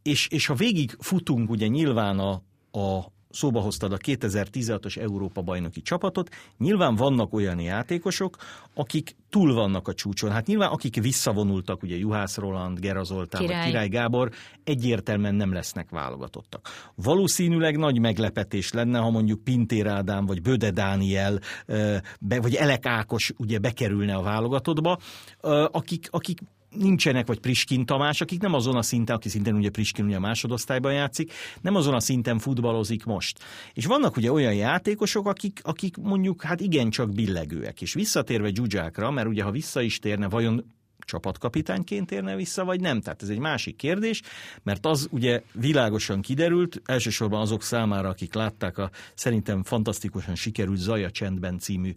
és, 0.02 0.28
és 0.28 0.46
ha 0.46 0.54
végig 0.54 0.96
futunk 0.98 1.50
ugye 1.50 1.66
nyilván 1.66 2.18
a, 2.18 2.42
a 2.72 3.00
szóba 3.30 3.60
hoztad 3.60 3.92
a 3.92 3.96
2016-os 3.96 4.98
Európa 4.98 5.42
bajnoki 5.42 5.82
csapatot, 5.82 6.28
nyilván 6.58 6.94
vannak 6.94 7.32
olyan 7.32 7.60
játékosok, 7.60 8.36
akik 8.74 9.16
túl 9.30 9.54
vannak 9.54 9.88
a 9.88 9.94
csúcson. 9.94 10.30
Hát 10.30 10.46
nyilván 10.46 10.70
akik 10.70 11.00
visszavonultak, 11.00 11.82
ugye 11.82 11.96
Juhász 11.96 12.36
Roland, 12.36 12.78
Gera 12.78 13.04
Zoltán, 13.04 13.40
Király. 13.40 13.58
vagy 13.58 13.66
Király 13.70 13.88
Gábor, 13.88 14.30
egyértelműen 14.64 15.34
nem 15.34 15.52
lesznek 15.52 15.90
válogatottak. 15.90 16.68
Valószínűleg 16.94 17.76
nagy 17.76 17.98
meglepetés 17.98 18.72
lenne, 18.72 18.98
ha 18.98 19.10
mondjuk 19.10 19.44
Pintér 19.44 19.86
Ádám, 19.86 20.26
vagy 20.26 20.42
Böde 20.42 20.70
Dániel, 20.70 21.38
vagy 22.18 22.54
Elek 22.54 22.86
Ákos 22.86 23.32
ugye 23.38 23.58
bekerülne 23.58 24.14
a 24.14 24.22
válogatottba, 24.22 24.98
akik, 25.70 26.08
akik 26.10 26.40
nincsenek, 26.74 27.26
vagy 27.26 27.40
Priskin 27.40 27.86
Tamás, 27.86 28.20
akik 28.20 28.40
nem 28.40 28.54
azon 28.54 28.76
a 28.76 28.82
szinten, 28.82 29.16
aki 29.16 29.28
szintén 29.28 29.54
ugye 29.54 29.70
Priskin 29.70 30.04
ugye 30.04 30.16
a 30.16 30.20
másodosztályban 30.20 30.92
játszik, 30.92 31.32
nem 31.60 31.74
azon 31.74 31.94
a 31.94 32.00
szinten 32.00 32.38
futballozik 32.38 33.04
most. 33.04 33.38
És 33.72 33.86
vannak 33.86 34.16
ugye 34.16 34.32
olyan 34.32 34.54
játékosok, 34.54 35.26
akik, 35.26 35.60
akik 35.62 35.96
mondjuk 35.96 36.42
hát 36.42 36.60
igencsak 36.60 37.14
billegőek. 37.14 37.82
És 37.82 37.94
visszatérve 37.94 38.50
Gyugyákra, 38.50 39.10
mert 39.10 39.28
ugye 39.28 39.42
ha 39.42 39.50
vissza 39.50 39.80
is 39.80 39.98
térne, 39.98 40.28
vajon 40.28 40.64
csapatkapitányként 41.04 42.10
érne 42.10 42.36
vissza, 42.36 42.64
vagy 42.64 42.80
nem? 42.80 43.00
Tehát 43.00 43.22
ez 43.22 43.28
egy 43.28 43.38
másik 43.38 43.76
kérdés, 43.76 44.22
mert 44.62 44.86
az 44.86 45.08
ugye 45.10 45.42
világosan 45.52 46.20
kiderült, 46.20 46.82
elsősorban 46.84 47.40
azok 47.40 47.62
számára, 47.62 48.08
akik 48.08 48.34
látták 48.34 48.78
a 48.78 48.90
szerintem 49.14 49.62
fantasztikusan 49.62 50.34
sikerült 50.34 50.78
Zaja 50.78 51.10
Csendben 51.10 51.58
című 51.58 51.94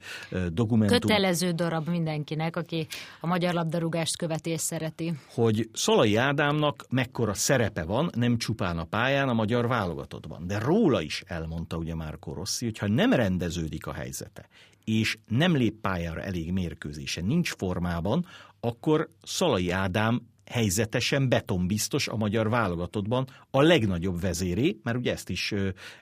dokumentum. 0.51 0.99
Kötelező 0.99 1.51
darab 1.51 1.87
mindenkinek, 1.87 2.55
aki 2.55 2.87
a 3.19 3.27
magyar 3.27 3.53
labdarúgást 3.53 4.17
követi 4.17 4.49
és 4.49 4.61
szereti. 4.61 5.13
Hogy 5.33 5.69
Szalai 5.73 6.15
Ádámnak 6.15 6.85
mekkora 6.89 7.33
szerepe 7.33 7.83
van, 7.83 8.09
nem 8.15 8.37
csupán 8.37 8.77
a 8.77 8.83
pályán, 8.83 9.29
a 9.29 9.33
magyar 9.33 9.67
válogatottban. 9.67 10.47
De 10.47 10.59
róla 10.59 11.01
is 11.01 11.23
elmondta 11.27 11.77
ugye 11.77 11.95
Márko 11.95 12.33
Rossi, 12.33 12.65
hogy 12.65 12.77
ha 12.77 12.87
nem 12.87 13.13
rendeződik 13.13 13.87
a 13.87 13.93
helyzete, 13.93 14.47
és 14.83 15.17
nem 15.27 15.55
lép 15.55 15.73
pályára 15.81 16.21
elég 16.21 16.51
mérkőzése, 16.51 17.21
nincs 17.21 17.53
formában, 17.55 18.25
akkor 18.65 19.07
Szalai 19.23 19.69
Ádám 19.69 20.21
helyzetesen 20.51 21.29
betonbiztos 21.29 22.07
a 22.07 22.15
magyar 22.15 22.49
válogatottban 22.49 23.27
a 23.49 23.61
legnagyobb 23.61 24.21
vezéré, 24.21 24.79
mert 24.83 24.97
ugye 24.97 25.11
ezt 25.11 25.29
is, 25.29 25.53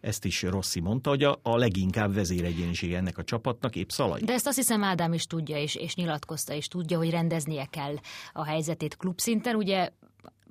ezt 0.02 0.26
is 0.26 0.42
Rossi 0.42 0.80
mondta, 0.80 1.10
hogy 1.10 1.24
a, 1.24 1.40
a 1.42 1.58
leginkább 1.58 2.14
vezéregyéniség 2.14 2.94
ennek 2.94 3.18
a 3.18 3.24
csapatnak 3.24 3.76
épp 3.76 3.90
Szalai. 3.90 4.22
De 4.24 4.34
ezt 4.34 4.48
azt 4.48 4.58
hiszem 4.58 4.84
Ádám 4.84 5.14
is 5.14 5.26
tudja, 5.26 5.58
és, 5.58 5.76
és 5.76 5.96
nyilatkozta, 5.96 6.54
és 6.54 6.68
tudja, 6.68 6.98
hogy 6.98 7.10
rendeznie 7.10 7.66
kell 7.66 7.96
a 8.34 8.46
helyzetét 8.46 8.98
klubszinten. 8.98 9.56
Ugye 9.56 9.90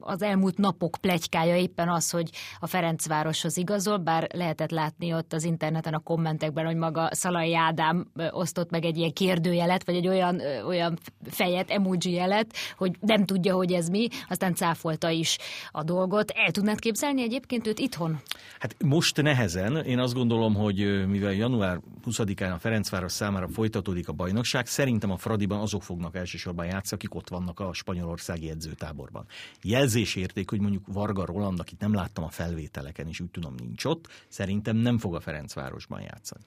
az 0.04 0.22
elmúlt 0.22 0.58
napok 0.58 0.96
plegykája 1.00 1.56
éppen 1.56 1.88
az, 1.88 2.10
hogy 2.10 2.30
a 2.60 2.66
Ferencvároshoz 2.66 3.56
igazol, 3.56 3.96
bár 3.96 4.26
lehetett 4.34 4.70
látni 4.70 5.14
ott 5.14 5.32
az 5.32 5.44
interneten 5.44 5.94
a 5.94 5.98
kommentekben, 5.98 6.64
hogy 6.64 6.76
maga 6.76 7.08
Szalai 7.10 7.54
Ádám 7.56 8.06
osztott 8.30 8.70
meg 8.70 8.84
egy 8.84 8.96
ilyen 8.96 9.12
kérdőjelet, 9.12 9.84
vagy 9.84 9.94
egy 9.94 10.08
olyan, 10.08 10.40
olyan 10.66 10.98
fejet, 11.24 11.70
emoji 11.70 12.12
jelet, 12.12 12.54
hogy 12.76 12.96
nem 13.00 13.24
tudja, 13.24 13.54
hogy 13.54 13.72
ez 13.72 13.88
mi, 13.88 14.08
aztán 14.28 14.54
cáfolta 14.54 15.10
is 15.10 15.38
a 15.70 15.82
dolgot. 15.82 16.30
El 16.30 16.50
tudnád 16.50 16.78
képzelni 16.78 17.22
egyébként 17.22 17.66
őt 17.66 17.78
itthon? 17.78 18.20
Hát 18.58 18.76
most 18.84 19.22
nehezen. 19.22 19.76
Én 19.76 19.98
azt 19.98 20.14
gondolom, 20.14 20.54
hogy 20.54 21.06
mivel 21.06 21.32
január 21.32 21.80
20-án 22.06 22.54
a 22.54 22.58
Ferencváros 22.58 23.12
számára 23.12 23.48
folytatódik 23.48 24.08
a 24.08 24.12
bajnokság, 24.12 24.66
szerintem 24.66 25.10
a 25.10 25.16
Fradiban 25.16 25.60
azok 25.60 25.82
fognak 25.82 26.16
elsősorban 26.16 26.66
játszani, 26.66 27.00
akik 27.02 27.14
ott 27.14 27.28
vannak 27.28 27.60
a 27.60 27.72
spanyolországi 27.72 28.50
edzőtáborban. 28.50 29.26
Jelz 29.62 29.91
jelzésérték, 29.94 30.50
hogy 30.50 30.60
mondjuk 30.60 30.84
Varga 30.86 31.24
Roland, 31.24 31.60
akit 31.60 31.80
nem 31.80 31.94
láttam 31.94 32.24
a 32.24 32.28
felvételeken, 32.28 33.08
és 33.08 33.20
úgy 33.20 33.30
tudom 33.30 33.54
nincs 33.58 33.84
ott, 33.84 34.08
szerintem 34.28 34.76
nem 34.76 34.98
fog 34.98 35.14
a 35.14 35.20
Ferencvárosban 35.20 36.00
játszani. 36.00 36.42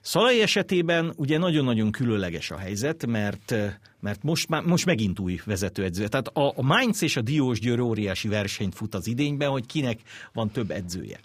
Szalai 0.00 0.42
esetében 0.42 1.12
ugye 1.16 1.38
nagyon-nagyon 1.38 1.90
különleges 1.90 2.50
a 2.50 2.56
helyzet, 2.56 3.06
mert 3.06 3.54
mert 4.00 4.22
most, 4.22 4.48
már, 4.48 4.62
most 4.62 4.86
megint 4.86 5.18
új 5.18 5.40
vezetőedző. 5.44 6.08
Tehát 6.08 6.26
a, 6.28 6.52
a 6.56 6.62
Mainz 6.62 7.02
és 7.02 7.16
a 7.16 7.20
Diós 7.20 7.60
Győr 7.60 7.80
óriási 7.80 8.28
versenyt 8.28 8.74
fut 8.74 8.94
az 8.94 9.06
idényben, 9.06 9.50
hogy 9.50 9.66
kinek 9.66 10.00
van 10.32 10.50
több 10.50 10.70
edzője. 10.70 11.20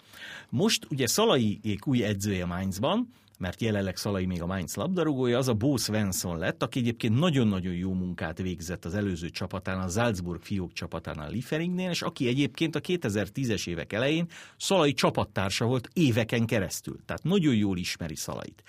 Most 0.48 0.86
ugye 0.90 1.06
Szalaiék 1.06 1.86
új 1.86 2.02
edzője 2.04 2.46
Mainzban, 2.46 3.12
mert 3.42 3.60
jelenleg 3.60 3.96
Szalai 3.96 4.26
még 4.26 4.42
a 4.42 4.46
Mainz 4.46 4.74
labdarúgója, 4.74 5.38
az 5.38 5.48
a 5.48 5.54
Bo 5.54 5.76
Svensson 5.76 6.38
lett, 6.38 6.62
aki 6.62 6.78
egyébként 6.78 7.18
nagyon-nagyon 7.18 7.74
jó 7.74 7.92
munkát 7.92 8.38
végzett 8.38 8.84
az 8.84 8.94
előző 8.94 9.30
csapatán, 9.30 9.80
a 9.80 9.88
Salzburg 9.88 10.42
fiók 10.42 10.72
csapatánál 10.72 11.30
Lieferingnél, 11.30 11.90
és 11.90 12.02
aki 12.02 12.28
egyébként 12.28 12.74
a 12.74 12.80
2010-es 12.80 13.66
évek 13.66 13.92
elején 13.92 14.28
Szalai 14.56 14.92
csapattársa 14.92 15.64
volt 15.64 15.88
éveken 15.92 16.46
keresztül. 16.46 17.00
Tehát 17.04 17.22
nagyon 17.22 17.54
jól 17.54 17.78
ismeri 17.78 18.16
Szalait. 18.16 18.62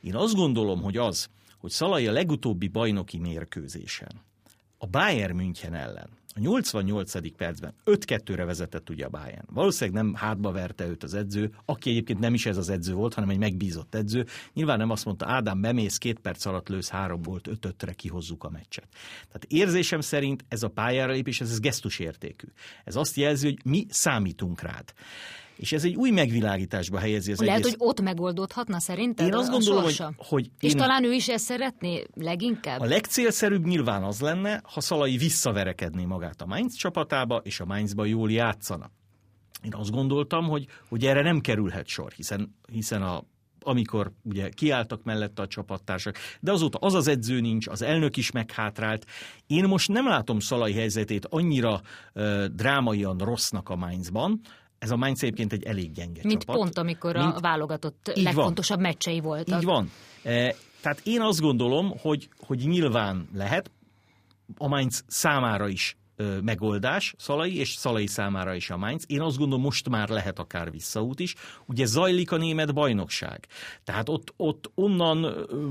Én 0.00 0.14
azt 0.14 0.34
gondolom, 0.34 0.82
hogy 0.82 0.96
az, 0.96 1.28
hogy 1.58 1.70
Szalai 1.70 2.06
a 2.06 2.12
legutóbbi 2.12 2.68
bajnoki 2.68 3.18
mérkőzésen 3.18 4.22
a 4.78 4.86
Bayern 4.86 5.36
München 5.36 5.74
ellen 5.74 6.08
a 6.36 6.40
88. 6.40 7.36
percben 7.36 7.74
5-2-re 7.84 8.44
vezetett 8.44 8.90
ugye 8.90 9.04
a 9.04 9.08
Bayern. 9.08 9.46
Valószínűleg 9.52 10.02
nem 10.02 10.14
hátba 10.14 10.52
verte 10.52 10.86
őt 10.86 11.02
az 11.02 11.14
edző, 11.14 11.50
aki 11.64 11.90
egyébként 11.90 12.18
nem 12.18 12.34
is 12.34 12.46
ez 12.46 12.56
az 12.56 12.68
edző 12.68 12.94
volt, 12.94 13.14
hanem 13.14 13.30
egy 13.30 13.38
megbízott 13.38 13.94
edző. 13.94 14.26
Nyilván 14.52 14.78
nem 14.78 14.90
azt 14.90 15.04
mondta, 15.04 15.26
Ádám, 15.26 15.60
bemész, 15.60 15.98
két 15.98 16.18
perc 16.18 16.44
alatt 16.44 16.68
lősz 16.68 16.88
három 16.88 17.22
volt, 17.22 17.48
5-5-re 17.50 17.92
kihozzuk 17.92 18.44
a 18.44 18.50
meccset. 18.50 18.88
Tehát 19.26 19.44
érzésem 19.48 20.00
szerint 20.00 20.44
ez 20.48 20.62
a 20.62 20.68
pályára 20.68 21.12
lépés, 21.12 21.40
ez, 21.40 21.50
ez 21.50 21.60
gesztusértékű. 21.60 22.46
Ez 22.84 22.96
azt 22.96 23.16
jelzi, 23.16 23.46
hogy 23.46 23.58
mi 23.64 23.86
számítunk 23.88 24.60
rád. 24.60 24.92
És 25.56 25.72
ez 25.72 25.84
egy 25.84 25.94
új 25.94 26.10
megvilágításba 26.10 26.98
helyezi 26.98 27.32
az 27.32 27.40
Lehet, 27.40 27.58
egész. 27.58 27.70
hogy 27.70 27.88
ott 27.88 28.00
megoldódhatna 28.00 28.80
szerinted 28.80 29.26
Én 29.26 29.34
azt 29.34 29.50
gondolom, 29.50 29.82
hogy, 29.82 30.04
hogy 30.16 30.50
És 30.60 30.70
én 30.70 30.76
talán 30.76 31.04
ő 31.04 31.12
is 31.12 31.28
ezt 31.28 31.44
szeretné 31.44 32.04
leginkább? 32.14 32.80
a 32.80 32.84
legcélszerűbb 32.84 33.64
nyilván 33.66 34.02
az 34.02 34.20
lenne, 34.20 34.60
ha 34.64 34.80
Szalai 34.80 35.16
visszaverekedné 35.16 36.04
magát 36.04 36.42
a 36.42 36.46
Mainz 36.46 36.74
csapatába, 36.74 37.40
és 37.44 37.60
a 37.60 37.64
Mainzban 37.64 38.06
jól 38.06 38.30
játszana. 38.30 38.90
Én 39.62 39.74
azt 39.74 39.90
gondoltam, 39.90 40.48
hogy, 40.48 40.66
hogy 40.88 41.04
erre 41.04 41.22
nem 41.22 41.40
kerülhet 41.40 41.86
sor, 41.86 42.12
hiszen, 42.12 42.56
hiszen 42.72 43.02
a 43.02 43.24
amikor 43.66 44.12
ugye 44.22 44.48
kiálltak 44.48 45.02
mellette 45.02 45.42
a 45.42 45.46
csapattársak, 45.46 46.16
de 46.40 46.52
azóta 46.52 46.78
az 46.78 46.94
az 46.94 47.08
edző 47.08 47.40
nincs, 47.40 47.66
az 47.66 47.82
elnök 47.82 48.16
is 48.16 48.30
meghátrált. 48.30 49.06
Én 49.46 49.64
most 49.64 49.88
nem 49.88 50.08
látom 50.08 50.38
Szalai 50.38 50.72
helyzetét 50.72 51.26
annyira 51.26 51.80
uh, 52.14 52.44
drámaian 52.44 53.18
rossznak 53.18 53.68
a 53.68 53.76
Mainzban, 53.76 54.40
ez 54.86 54.92
a 54.92 54.96
Mainz 54.96 55.22
egyébként 55.22 55.52
egy 55.52 55.64
elég 55.64 55.92
gyenge 55.92 56.20
Mint 56.24 56.40
csapat. 56.40 56.56
pont, 56.56 56.78
amikor 56.78 57.16
Mint- 57.16 57.36
a 57.36 57.40
válogatott 57.40 58.08
Így 58.14 58.24
van. 58.24 58.34
legfontosabb 58.34 58.80
meccsei 58.80 59.20
voltak. 59.20 59.58
Így 59.58 59.64
van. 59.64 59.90
E, 60.22 60.54
tehát 60.80 61.00
én 61.04 61.20
azt 61.20 61.40
gondolom, 61.40 61.92
hogy, 62.00 62.28
hogy 62.38 62.58
nyilván 62.58 63.28
lehet 63.34 63.70
a 64.58 64.68
Mainz 64.68 65.04
számára 65.06 65.68
is 65.68 65.96
ö, 66.16 66.40
megoldás, 66.40 67.14
Szalai, 67.18 67.58
és 67.58 67.74
Szalai 67.74 68.06
számára 68.06 68.54
is 68.54 68.70
a 68.70 68.76
Mainz. 68.76 69.04
Én 69.06 69.20
azt 69.20 69.36
gondolom, 69.38 69.64
most 69.64 69.88
már 69.88 70.08
lehet 70.08 70.38
akár 70.38 70.70
visszaút 70.70 71.20
is. 71.20 71.34
Ugye 71.66 71.84
zajlik 71.84 72.32
a 72.32 72.36
német 72.36 72.74
bajnokság. 72.74 73.46
Tehát 73.84 74.08
ott, 74.08 74.32
ott 74.36 74.70
onnan 74.74 75.24
ö, 75.24 75.70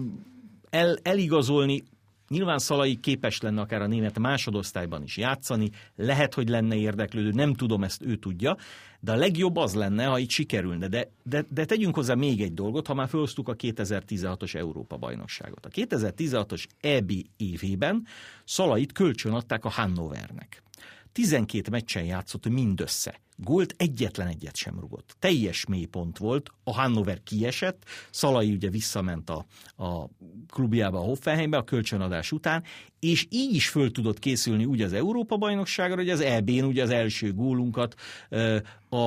el, 0.70 0.98
eligazolni 1.02 1.84
Nyilván 2.30 2.60
Szalai 2.60 2.96
képes 2.96 3.42
lenne 3.42 3.62
akár 3.62 3.82
a 3.82 3.88
német 3.88 4.20
másodosztályban 4.20 5.04
is 5.04 5.18
játszani, 5.18 5.70
lehet, 5.96 6.34
hogy 6.34 6.50
lenne 6.50 6.76
érdeklődő, 6.76 7.32
nem 7.32 7.54
tudom, 7.54 7.84
ezt 7.84 8.02
ő 8.02 8.16
tudja, 8.16 8.58
de 9.00 9.12
a 9.12 9.16
legjobb 9.16 9.56
az 9.56 9.74
lenne, 9.74 10.06
ha 10.06 10.20
itt 10.20 10.30
sikerülne. 10.30 10.88
De, 10.88 11.12
de, 11.24 11.46
de 11.50 11.66
tegyünk 11.66 11.96
hozzá 11.96 12.14
még 12.14 12.42
egy 12.42 12.54
dolgot, 12.54 12.88
ha 12.88 12.94
már 12.94 13.10
felhoztuk 13.10 13.48
a 13.48 13.56
2016-os 13.56 14.56
Európa-bajnokságot. 14.56 15.66
A 15.66 15.70
2016-os 15.70 16.66
EB 16.82 17.12
évében 17.38 18.06
Szalait 18.44 18.92
kölcsönadták 18.92 19.66
a 19.66 19.70
Hannovernek. 19.70 20.64
12 21.16 21.70
meccsen 21.72 22.04
játszott 22.04 22.50
mindössze. 22.50 23.20
Gólt 23.38 23.74
egyetlen 23.78 24.28
egyet 24.28 24.56
sem 24.56 24.80
rugott. 24.80 25.16
Teljes 25.20 25.66
mélypont 25.66 26.18
volt, 26.18 26.50
a 26.64 26.74
Hannover 26.74 27.24
kiesett, 27.24 27.84
Szalai 28.10 28.52
ugye 28.52 28.70
visszament 28.70 29.30
a, 29.30 29.46
a 29.84 30.08
klubjába, 30.50 30.98
a 30.98 31.04
Hoffenheimbe 31.04 31.58
a 31.58 31.64
kölcsönadás 31.64 32.32
után, 32.32 32.64
és 33.00 33.28
így 33.30 33.54
is 33.56 33.68
föl 33.70 33.92
tudott 33.92 34.20
készülni 34.20 34.66
úgy 34.66 34.82
az 34.82 34.94
Európa-bajnokságra, 34.94 35.96
hogy 35.96 36.10
az 36.10 36.20
EB-n 36.20 36.64
ugye 36.64 36.84
az 36.84 36.90
első 36.90 37.34
gólunkat 37.34 37.96
a 38.90 38.98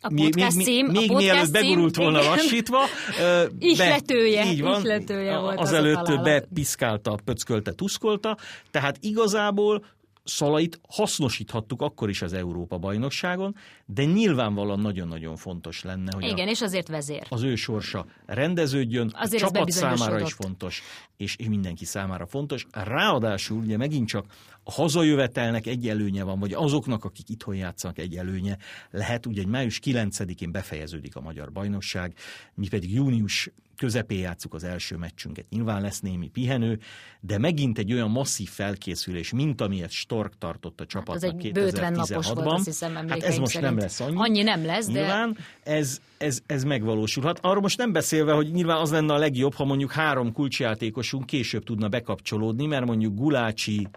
A 0.00 0.10
még, 0.12 0.24
podcast 0.24 0.56
még, 0.56 0.66
cím, 0.66 0.86
még 0.86 1.10
a 1.10 1.12
podcast 1.12 1.18
mielőtt 1.24 1.52
cím, 1.52 1.52
begurult 1.52 1.96
volna 1.96 2.18
igen. 2.18 2.30
lassítva. 2.30 2.78
ö, 3.20 3.46
Ihletője, 3.58 4.44
így 4.50 4.60
van, 4.62 4.80
ihletője 4.84 5.38
volt 5.38 5.58
az 5.58 5.68
Azelőtt 5.68 6.04
találat. 6.04 6.24
bepiszkálta, 6.24 7.18
pöckölte, 7.24 7.72
tuszkolta, 7.72 8.36
tehát 8.70 8.96
igazából 9.00 9.84
Szalait 10.28 10.80
hasznosíthattuk 10.88 11.82
akkor 11.82 12.08
is 12.08 12.22
az 12.22 12.32
Európa-bajnokságon, 12.32 13.54
de 13.86 14.04
nyilvánvalóan 14.04 14.80
nagyon-nagyon 14.80 15.36
fontos 15.36 15.82
lenne, 15.82 16.10
hogy 16.14 16.24
a, 16.24 16.28
Igen, 16.28 16.48
és 16.48 16.60
azért 16.60 16.88
vezér. 16.88 17.26
az 17.28 17.42
ő 17.42 17.54
sorsa 17.54 18.06
rendeződjön, 18.26 19.10
Azért 19.14 19.42
a 19.42 19.46
csapat 19.46 19.70
számára 19.70 20.20
is 20.20 20.32
fontos, 20.32 20.82
és 21.16 21.36
mindenki 21.48 21.84
számára 21.84 22.26
fontos. 22.26 22.66
Ráadásul 22.72 23.58
ugye 23.58 23.76
megint 23.76 24.08
csak 24.08 24.24
a 24.68 24.72
hazajövetelnek 24.72 25.66
egy 25.66 25.88
előnye 25.88 26.22
van, 26.22 26.38
vagy 26.38 26.52
azoknak, 26.52 27.04
akik 27.04 27.28
itthon 27.28 27.54
játszanak 27.54 27.98
egy 27.98 28.16
előnye 28.16 28.56
lehet, 28.90 29.26
ugye 29.26 29.40
egy 29.40 29.46
május 29.46 29.80
9-én 29.84 30.52
befejeződik 30.52 31.16
a 31.16 31.20
magyar 31.20 31.52
bajnokság, 31.52 32.14
mi 32.54 32.68
pedig 32.68 32.94
június 32.94 33.50
közepén 33.78 34.18
játszuk 34.18 34.54
az 34.54 34.64
első 34.64 34.96
meccsünket. 34.96 35.48
Nyilván 35.50 35.80
lesz 35.82 36.00
némi 36.00 36.28
pihenő, 36.28 36.78
de 37.20 37.38
megint 37.38 37.78
egy 37.78 37.92
olyan 37.92 38.10
masszív 38.10 38.48
felkészülés, 38.48 39.32
mint 39.32 39.60
amilyet 39.60 39.90
Stork 39.90 40.38
tartott 40.38 40.80
a 40.80 40.82
Az 40.82 40.88
csapatnak 40.88 41.44
egy 41.44 41.52
bőtven 41.52 41.92
napos 41.92 42.26
volt, 42.26 42.38
2016-ban. 42.38 42.54
azt 42.54 42.64
hiszem, 42.64 42.94
Hát 42.94 43.22
ez 43.22 43.38
most 43.38 43.52
szerint. 43.52 43.70
nem 43.70 43.80
lesz 43.80 44.00
annyi. 44.00 44.16
Annyi 44.16 44.42
nem 44.42 44.64
lesz, 44.64 44.86
de 44.86 44.92
Nyilván 45.00 45.36
ez, 45.62 46.00
ez, 46.18 46.40
ez 46.46 46.64
megvalósulhat. 46.64 47.38
Arról 47.42 47.62
most 47.62 47.78
nem 47.78 47.92
beszélve, 47.92 48.32
hogy 48.32 48.50
nyilván 48.52 48.76
az 48.80 48.90
lenne 48.90 49.12
a 49.12 49.18
legjobb, 49.18 49.54
ha 49.54 49.64
mondjuk 49.64 49.92
három 49.92 50.32
kulcsjátékosunk 50.32 51.26
később 51.26 51.64
tudna 51.64 51.88
bekapcsolódni, 51.88 52.66
mert 52.66 52.84
mondjuk 52.84 53.14
Gulácsi, 53.14 53.88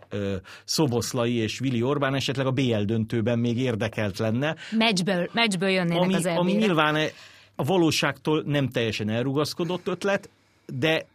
Szoboszlai 0.65 1.33
és 1.33 1.59
Vili 1.59 1.81
Orbán 1.81 2.15
esetleg 2.15 2.45
a 2.45 2.51
BL 2.51 2.81
döntőben 2.85 3.39
még 3.39 3.57
érdekelt 3.57 4.17
lenne, 4.17 4.55
meccsből, 4.71 5.29
meccsből 5.33 5.69
jönnének 5.69 6.01
ami, 6.01 6.13
az 6.13 6.25
ami 6.25 6.35
elbére. 6.35 6.57
nyilván 6.57 7.09
a 7.55 7.63
valóságtól 7.63 8.43
nem 8.45 8.69
teljesen 8.69 9.09
elrugaszkodott 9.09 9.87
ötlet, 9.87 10.29
de 10.65 11.05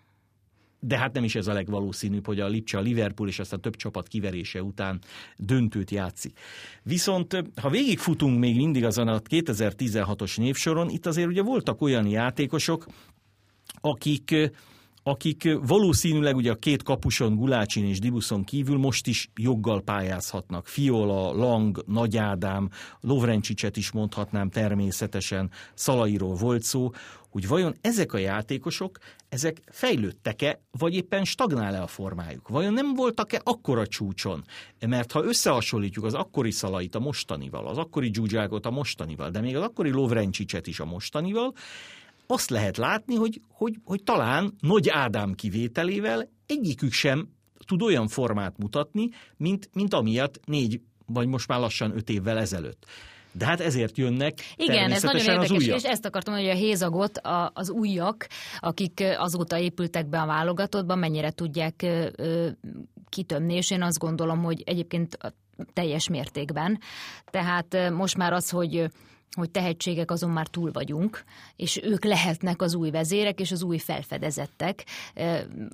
de 0.80 0.98
hát 0.98 1.12
nem 1.12 1.24
is 1.24 1.35
ez 1.35 1.46
a 1.46 1.52
legvalószínűbb, 1.52 2.26
hogy 2.26 2.40
a 2.40 2.46
Lipcse, 2.46 2.78
a 2.78 2.80
Liverpool 2.80 3.28
és 3.28 3.38
aztán 3.38 3.61
több 3.61 3.76
csapat 3.76 4.09
kiverése 4.09 4.62
után 4.62 5.00
döntőt 5.37 5.90
játszik. 5.90 6.38
Viszont 6.82 7.44
ha 7.62 7.70
végigfutunk 7.70 8.38
még 8.38 8.56
mindig 8.56 8.85
azon 8.85 9.09
a 9.09 9.20
2016-os 9.20 10.37
névsoron, 10.37 10.88
itt 10.88 11.06
azért 11.06 11.28
ugye 11.28 11.42
voltak 11.42 11.80
olyan 11.80 12.06
játékosok, 12.06 12.87
akik 13.80 14.35
akik 15.08 15.48
valószínűleg 15.66 16.36
ugye 16.36 16.50
a 16.50 16.54
két 16.54 16.82
kapuson, 16.82 17.34
Gulácsin 17.34 17.84
és 17.84 17.98
Dibuszon 17.98 18.44
kívül 18.44 18.78
most 18.78 19.06
is 19.06 19.30
joggal 19.34 19.82
pályázhatnak. 19.82 20.66
Fiola, 20.66 21.32
Lang, 21.32 21.84
Nagy 21.86 22.16
Ádám, 22.16 22.70
Lovrencsicset 23.00 23.76
is 23.76 23.90
mondhatnám 23.90 24.50
természetesen, 24.50 25.50
Szalairól 25.74 26.34
volt 26.34 26.62
szó, 26.62 26.90
hogy 27.30 27.48
vajon 27.48 27.74
ezek 27.80 28.12
a 28.12 28.18
játékosok, 28.18 28.98
ezek 29.28 29.62
fejlődtek-e, 29.70 30.60
vagy 30.70 30.94
éppen 30.94 31.24
stagnál-e 31.24 31.82
a 31.82 31.86
formájuk? 31.86 32.48
Vajon 32.48 32.72
nem 32.72 32.94
voltak-e 32.94 33.40
akkora 33.44 33.86
csúcson? 33.86 34.44
Mert 34.86 35.12
ha 35.12 35.24
összehasonlítjuk 35.24 36.04
az 36.04 36.14
akkori 36.14 36.50
Szalait 36.50 36.94
a 36.94 37.00
mostanival, 37.00 37.66
az 37.66 37.78
akkori 37.78 38.10
Dzsuzságot 38.10 38.66
a 38.66 38.70
mostanival, 38.70 39.30
de 39.30 39.40
még 39.40 39.56
az 39.56 39.62
akkori 39.62 39.90
Lovrencsicset 39.90 40.66
is 40.66 40.80
a 40.80 40.84
mostanival, 40.84 41.52
azt 42.26 42.50
lehet 42.50 42.76
látni, 42.76 43.14
hogy, 43.14 43.40
hogy, 43.52 43.74
hogy 43.84 44.02
talán 44.02 44.54
Nagy 44.60 44.88
Ádám 44.88 45.32
kivételével 45.32 46.28
egyikük 46.46 46.92
sem 46.92 47.28
tud 47.66 47.82
olyan 47.82 48.08
formát 48.08 48.58
mutatni, 48.58 49.08
mint, 49.36 49.70
mint 49.72 49.94
amiatt 49.94 50.40
négy, 50.44 50.80
vagy 51.06 51.26
most 51.26 51.48
már 51.48 51.60
lassan 51.60 51.96
öt 51.96 52.10
évvel 52.10 52.38
ezelőtt. 52.38 52.86
De 53.32 53.44
hát 53.44 53.60
ezért 53.60 53.96
jönnek 53.96 54.38
Igen, 54.56 54.90
ez 54.90 55.02
nagyon 55.02 55.20
az 55.20 55.26
érdekes, 55.26 55.50
újak. 55.50 55.76
és 55.76 55.84
ezt 55.84 56.04
akartam 56.04 56.34
hogy 56.34 56.48
a 56.48 56.54
hézagot 56.54 57.16
a, 57.16 57.50
az 57.54 57.70
újak, 57.70 58.26
akik 58.58 59.04
azóta 59.18 59.58
épültek 59.58 60.06
be 60.06 60.20
a 60.20 60.26
válogatottba, 60.26 60.94
mennyire 60.94 61.30
tudják 61.30 61.82
ö, 61.82 62.08
ö, 62.16 62.48
kitömni, 63.08 63.54
és 63.54 63.70
én 63.70 63.82
azt 63.82 63.98
gondolom, 63.98 64.42
hogy 64.42 64.62
egyébként 64.66 65.14
a 65.14 65.32
teljes 65.72 66.08
mértékben. 66.08 66.80
Tehát 67.24 67.90
most 67.90 68.16
már 68.16 68.32
az, 68.32 68.50
hogy 68.50 68.90
hogy 69.37 69.51
tehetségek 69.51 70.11
azon 70.11 70.31
már 70.31 70.46
túl 70.46 70.70
vagyunk, 70.72 71.25
és 71.57 71.81
ők 71.83 72.05
lehetnek 72.05 72.62
az 72.62 72.75
új 72.75 72.90
vezérek 72.90 73.40
és 73.40 73.53
az 73.53 73.62
új 73.62 73.79
felfedezettek 73.79 74.85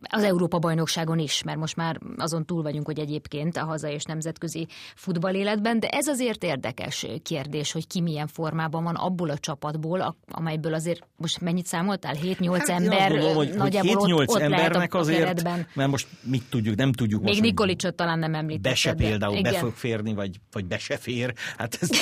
az 0.03 0.23
Európa-bajnokságon 0.23 1.19
is, 1.19 1.43
mert 1.43 1.59
most 1.59 1.77
már 1.77 2.01
azon 2.17 2.47
túl 2.47 2.63
vagyunk, 2.63 2.87
hogy 2.87 2.99
egyébként 2.99 3.57
a 3.57 3.65
haza 3.65 3.89
és 3.89 4.05
nemzetközi 4.05 4.67
futballéletben, 4.95 5.81
de 5.81 5.89
ez 5.89 6.07
azért 6.07 6.45
érdekes 6.45 7.07
kérdés, 7.23 7.73
hogy 7.73 7.87
ki 7.87 8.01
milyen 8.01 8.27
formában 8.27 8.85
van 8.85 8.95
abból 8.95 9.31
a 9.31 9.39
csapatból, 9.39 10.17
amelyből 10.31 10.75
azért 10.75 11.07
most 11.17 11.41
mennyit 11.41 11.67
számoltál? 11.67 12.15
7-8 12.23 12.57
Hát 12.59 12.69
ember 12.69 13.11
gondolom, 13.11 13.35
hogy, 13.35 13.49
hogy 13.49 13.57
nagyjából 13.57 14.07
7-8 14.09 14.15
ott, 14.15 14.29
ott 14.29 14.41
embernek 14.41 14.95
azért, 14.95 15.19
keretben. 15.19 15.67
mert 15.75 15.91
most 15.91 16.07
mit 16.23 16.43
tudjuk, 16.51 16.77
nem 16.77 16.93
tudjuk 16.93 17.21
Még 17.21 17.29
most, 17.29 17.41
hogy 17.41 17.49
Nikolicsot 17.49 17.95
talán 17.95 18.19
nem 18.19 18.35
említetted. 18.35 18.71
be 18.71 18.75
se 18.75 18.93
például 18.95 19.43
be 19.43 19.53
fog 19.53 19.73
férni, 19.73 20.15
vagy, 20.15 20.41
vagy 20.53 20.65
be 20.65 20.79
se 20.79 20.97
fér. 20.97 21.35
Hát 21.57 21.79
ezt, 21.81 21.95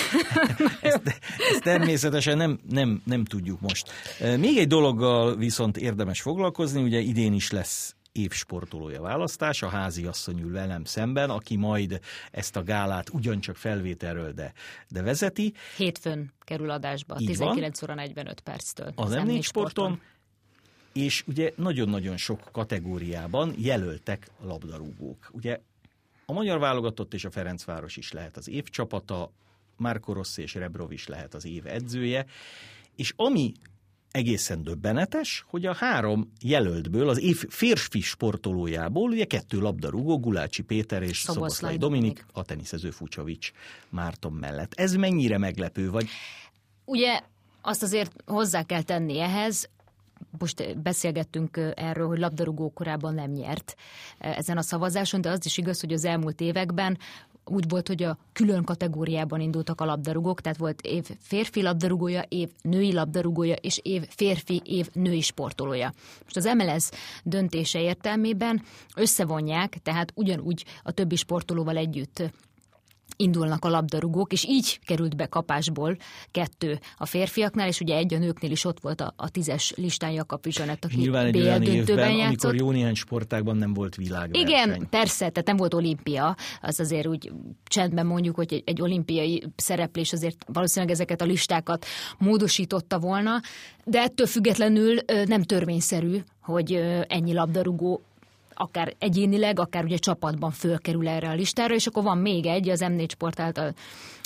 ezt, 0.81 1.01
ezt 1.51 1.63
természetesen 1.63 2.37
nem, 2.37 2.61
nem, 2.69 3.03
nem 3.05 3.25
tudjuk 3.25 3.61
most. 3.61 3.91
Még 4.39 4.57
egy 4.57 4.69
dologgal 4.69 5.37
viszont 5.37 5.77
érdemes 5.77 6.21
foglalkozni, 6.21 6.83
ugye 6.83 6.99
idén 6.99 7.33
is 7.33 7.51
lesz 7.51 7.95
évsportolója 8.13 9.01
választás, 9.01 9.63
a 9.63 9.69
házi 9.69 10.05
asszony 10.07 10.41
ül 10.41 10.53
velem 10.53 10.85
szemben, 10.85 11.31
aki 11.31 11.57
majd 11.57 12.01
ezt 12.31 12.57
a 12.57 12.63
gálát 12.63 13.11
ugyancsak 13.11 13.57
felvételről, 13.57 14.33
de, 14.33 14.53
de 14.89 15.03
vezeti. 15.03 15.53
Hétfőn 15.77 16.33
kerül 16.41 16.71
adásba, 16.71 17.17
Így 17.19 17.27
van. 17.27 17.37
19 17.37 17.83
óra 17.83 17.95
45 17.95 18.41
perctől. 18.41 18.93
az 18.95 19.15
M4 19.15 19.39
m 19.39 19.41
sporton, 19.41 20.01
és 20.93 21.25
ugye 21.27 21.53
nagyon-nagyon 21.57 22.17
sok 22.17 22.49
kategóriában 22.53 23.55
jelöltek 23.59 24.31
labdarúgók. 24.43 25.31
Ugye 25.33 25.61
a 26.27 26.33
magyar 26.33 26.59
válogatott 26.59 27.15
és 27.15 27.25
a 27.25 27.31
Ferencváros 27.31 27.97
is 27.97 28.13
lehet 28.13 28.37
az 28.37 28.49
év 28.49 28.65
csapata, 28.65 29.31
Márko 29.81 30.13
Rossi 30.13 30.43
és 30.43 30.55
Rebrov 30.55 30.93
is 30.93 31.07
lehet 31.07 31.35
az 31.35 31.45
év 31.45 31.67
edzője, 31.67 32.27
és 32.97 33.13
ami 33.17 33.53
egészen 34.11 34.63
döbbenetes, 34.63 35.45
hogy 35.49 35.67
a 35.67 35.75
három 35.75 36.33
jelöltből, 36.41 37.09
az 37.09 37.21
év 37.21 37.45
férfi 37.49 38.01
sportolójából 38.01 39.11
ugye 39.11 39.25
kettő 39.25 39.61
labdarúgó, 39.61 40.19
Gulácsi 40.19 40.63
Péter 40.63 41.03
és 41.03 41.19
Szoboszlai 41.19 41.51
Szoboszlai 41.51 41.77
Dominik. 41.77 42.03
Dominik, 42.03 42.25
a 42.33 42.45
teniszező 42.45 42.91
Fucsovics 42.91 43.53
Márton 43.89 44.33
mellett. 44.33 44.75
Ez 44.75 44.95
mennyire 44.95 45.39
meglepő, 45.39 45.91
vagy 45.91 46.09
ugye 46.85 47.21
azt 47.63 47.83
azért 47.83 48.13
hozzá 48.27 48.63
kell 48.63 48.83
tenni 48.83 49.21
ehhez, 49.21 49.69
most 50.39 50.81
beszélgettünk 50.83 51.57
erről, 51.75 52.07
hogy 52.07 52.19
labdarúgó 52.19 52.71
korábban 52.71 53.15
nem 53.15 53.31
nyert 53.31 53.77
ezen 54.19 54.57
a 54.57 54.63
szavazáson, 54.63 55.21
de 55.21 55.31
az 55.31 55.47
is 55.47 55.59
igaz, 55.59 55.81
hogy 55.81 55.93
az 55.93 56.05
elmúlt 56.05 56.41
években 56.41 56.99
úgy 57.45 57.69
volt, 57.69 57.89
hogy 57.89 58.03
a 58.03 58.19
külön 58.33 58.65
kategóriában 58.65 59.41
indultak 59.41 59.81
a 59.81 59.85
labdarúgók, 59.85 60.41
tehát 60.41 60.59
volt 60.59 60.81
év 60.81 61.09
férfi 61.21 61.63
labdarúgója, 61.63 62.25
év 62.29 62.49
női 62.63 62.93
labdarúgója, 62.93 63.55
és 63.55 63.81
év 63.83 64.07
férfi, 64.09 64.63
év 64.65 64.89
női 64.93 65.21
sportolója. 65.21 65.93
Most 66.23 66.37
az 66.37 66.45
MLS 66.45 66.89
döntése 67.25 67.81
értelmében 67.81 68.63
összevonják, 68.97 69.79
tehát 69.83 70.13
ugyanúgy 70.15 70.65
a 70.83 70.93
többi 70.93 71.17
sportolóval 71.17 71.77
együtt 71.77 72.23
indulnak 73.17 73.65
a 73.65 73.69
labdarúgók, 73.69 74.33
és 74.33 74.45
így 74.45 74.81
került 74.87 75.17
be 75.17 75.27
kapásból 75.27 75.97
kettő 76.31 76.79
a 76.97 77.07
férfiaknál, 77.07 77.69
és 77.69 77.81
ugye 77.81 77.97
egy 77.97 78.15
a 78.15 78.19
nőknél 78.19 78.51
is 78.51 78.65
ott 78.65 78.81
volt 78.81 79.01
a, 79.01 79.13
a 79.17 79.31
tízes 79.31 79.73
listán 79.77 80.11
Jakab 80.11 80.43
Vizsanett, 80.43 80.85
aki 80.85 80.97
Nyilván 80.97 81.27
egy 81.27 81.33
BL 81.33 81.39
olyan 81.39 81.63
évben, 81.63 82.11
játszott. 82.11 82.45
amikor 82.45 82.55
jó 82.55 82.71
néhány 82.71 82.95
sportágban 82.95 83.57
nem 83.57 83.75
volt 83.75 83.95
világverseny. 83.97 84.49
Igen, 84.49 84.89
persze, 84.91 85.29
tehát 85.29 85.47
nem 85.47 85.57
volt 85.57 85.75
olimpia, 85.75 86.37
az 86.61 86.81
azért 86.81 87.07
úgy 87.07 87.33
csendben 87.65 88.07
mondjuk, 88.07 88.35
hogy 88.35 88.55
egy, 88.55 88.63
egy 88.67 88.83
olimpiai 88.83 89.45
szereplés 89.57 90.13
azért 90.13 90.45
valószínűleg 90.47 90.95
ezeket 90.95 91.21
a 91.21 91.25
listákat 91.25 91.87
módosította 92.19 92.99
volna, 92.99 93.41
de 93.85 94.01
ettől 94.01 94.27
függetlenül 94.27 94.99
nem 95.25 95.43
törvényszerű, 95.43 96.19
hogy 96.43 96.73
ennyi 97.09 97.33
labdarúgó 97.33 98.03
akár 98.61 98.95
egyénileg, 98.99 99.59
akár 99.59 99.85
ugye 99.85 99.97
csapatban 99.97 100.51
fölkerül 100.51 101.09
erre 101.09 101.29
a 101.29 101.35
listára, 101.35 101.75
és 101.75 101.87
akkor 101.87 102.03
van 102.03 102.19
még 102.19 102.47
egy, 102.47 102.69
az 102.69 102.85
M4 102.85 103.11
Sport 103.11 103.41
által 103.41 103.75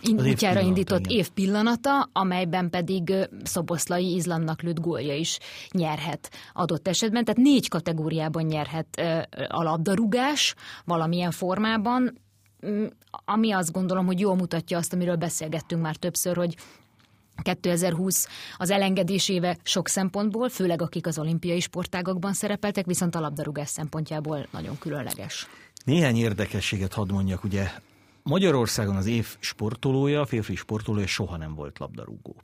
év 0.02 0.16
útjára 0.16 0.60
indított 0.60 1.06
igen. 1.06 1.18
év 1.18 1.28
pillanata, 1.28 2.08
amelyben 2.12 2.70
pedig 2.70 3.12
Szoboszlai 3.44 4.14
Izlandnak 4.14 4.62
lőtt 4.62 4.80
gólja 4.80 5.14
is 5.14 5.38
nyerhet 5.70 6.30
adott 6.52 6.88
esetben. 6.88 7.24
Tehát 7.24 7.40
négy 7.40 7.68
kategóriában 7.68 8.44
nyerhet 8.44 9.00
a 9.48 9.62
labdarúgás 9.62 10.54
valamilyen 10.84 11.30
formában, 11.30 12.22
Mm, 12.66 12.86
ami 13.24 13.52
azt 13.52 13.72
gondolom, 13.72 14.06
hogy 14.06 14.20
jól 14.20 14.36
mutatja 14.36 14.78
azt, 14.78 14.92
amiről 14.92 15.16
beszélgettünk 15.16 15.82
már 15.82 15.96
többször, 15.96 16.36
hogy 16.36 16.56
2020 17.42 18.28
az 18.56 18.70
elengedés 18.70 19.28
éve 19.28 19.56
sok 19.62 19.88
szempontból, 19.88 20.48
főleg 20.48 20.82
akik 20.82 21.06
az 21.06 21.18
olimpiai 21.18 21.60
sportágakban 21.60 22.32
szerepeltek, 22.32 22.86
viszont 22.86 23.14
a 23.14 23.20
labdarúgás 23.20 23.68
szempontjából 23.68 24.46
nagyon 24.50 24.78
különleges. 24.78 25.46
Néhány 25.84 26.16
érdekességet 26.16 26.92
hadd 26.92 27.12
mondjak, 27.12 27.44
ugye 27.44 27.70
Magyarországon 28.22 28.96
az 28.96 29.06
év 29.06 29.36
sportolója, 29.38 30.26
férfi 30.26 30.54
sportolója 30.54 31.06
soha 31.06 31.36
nem 31.36 31.54
volt 31.54 31.78
labdarúgó. 31.78 32.36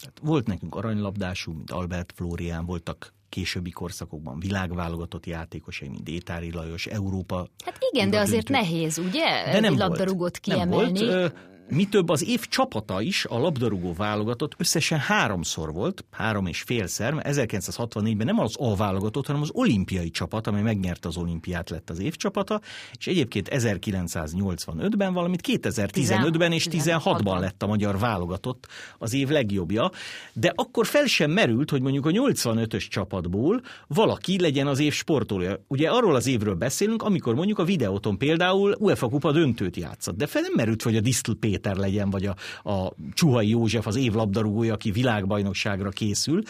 Tehát 0.00 0.18
volt 0.22 0.46
nekünk 0.46 0.74
aranylabdású, 0.74 1.52
mint 1.52 1.70
Albert 1.70 2.12
Flórián, 2.16 2.64
voltak 2.66 3.12
későbbi 3.28 3.70
korszakokban 3.70 4.38
világválogatott 4.38 5.26
játékosai, 5.26 5.88
mint 5.88 6.08
Étári 6.08 6.52
Lajos, 6.52 6.86
Európa. 6.86 7.48
Hát 7.64 7.78
igen, 7.92 8.10
de 8.10 8.18
azért 8.18 8.48
nehéz, 8.48 8.98
ugye? 8.98 9.52
De 9.52 9.60
nem 9.60 9.78
labdarúgót 9.78 10.38
Nem 10.46 10.56
kiemelni. 10.56 11.06
volt. 11.06 11.34
Mi 11.72 11.84
több, 11.84 12.08
az 12.08 12.28
év 12.28 12.46
csapata 12.46 13.00
is, 13.00 13.24
a 13.24 13.38
labdarúgó 13.38 13.92
válogatott 13.92 14.54
összesen 14.58 14.98
háromszor 14.98 15.72
volt, 15.72 16.04
három 16.10 16.46
és 16.46 16.62
félszer, 16.62 17.12
mert 17.14 17.28
1964-ben 17.30 18.26
nem 18.26 18.38
az 18.38 18.54
A 18.58 18.76
válogatott, 18.76 19.26
hanem 19.26 19.42
az 19.42 19.50
olimpiai 19.52 20.10
csapat, 20.10 20.46
amely 20.46 20.62
megnyerte 20.62 21.08
az 21.08 21.16
olimpiát 21.16 21.70
lett 21.70 21.90
az 21.90 21.98
év 21.98 22.16
csapata, 22.16 22.60
és 22.98 23.06
egyébként 23.06 23.48
1985-ben, 23.52 25.12
valamint 25.12 25.40
2015-ben 25.46 26.52
és 26.52 26.66
16-ban 26.70 27.38
lett 27.40 27.62
a 27.62 27.66
magyar 27.66 27.98
válogatott 27.98 28.66
az 28.98 29.14
év 29.14 29.28
legjobbja, 29.28 29.90
de 30.32 30.52
akkor 30.54 30.86
fel 30.86 31.06
sem 31.06 31.30
merült, 31.30 31.70
hogy 31.70 31.82
mondjuk 31.82 32.06
a 32.06 32.10
85-ös 32.10 32.88
csapatból 32.88 33.62
valaki 33.86 34.40
legyen 34.40 34.66
az 34.66 34.78
év 34.78 34.92
sportolója. 34.92 35.64
Ugye 35.66 35.90
arról 35.90 36.14
az 36.14 36.26
évről 36.26 36.54
beszélünk, 36.54 37.02
amikor 37.02 37.34
mondjuk 37.34 37.58
a 37.58 37.64
videóton 37.64 38.18
például 38.18 38.76
UEFA 38.78 39.08
kupa 39.08 39.32
döntőt 39.32 39.76
játszott, 39.76 40.16
de 40.16 40.26
fel 40.26 40.42
nem 40.42 40.52
merült, 40.54 40.82
hogy 40.82 40.96
a 40.96 41.00
Disztl 41.00 41.32
Péter 41.40 41.58
legyen, 41.76 42.10
vagy 42.10 42.26
a, 42.26 42.36
a 42.70 42.92
Csuhai 43.14 43.48
József 43.48 43.86
az 43.86 43.96
év 43.96 44.12
labdarúgója, 44.12 44.72
aki 44.72 44.90
világbajnokságra 44.90 45.88
készül. 45.88 46.42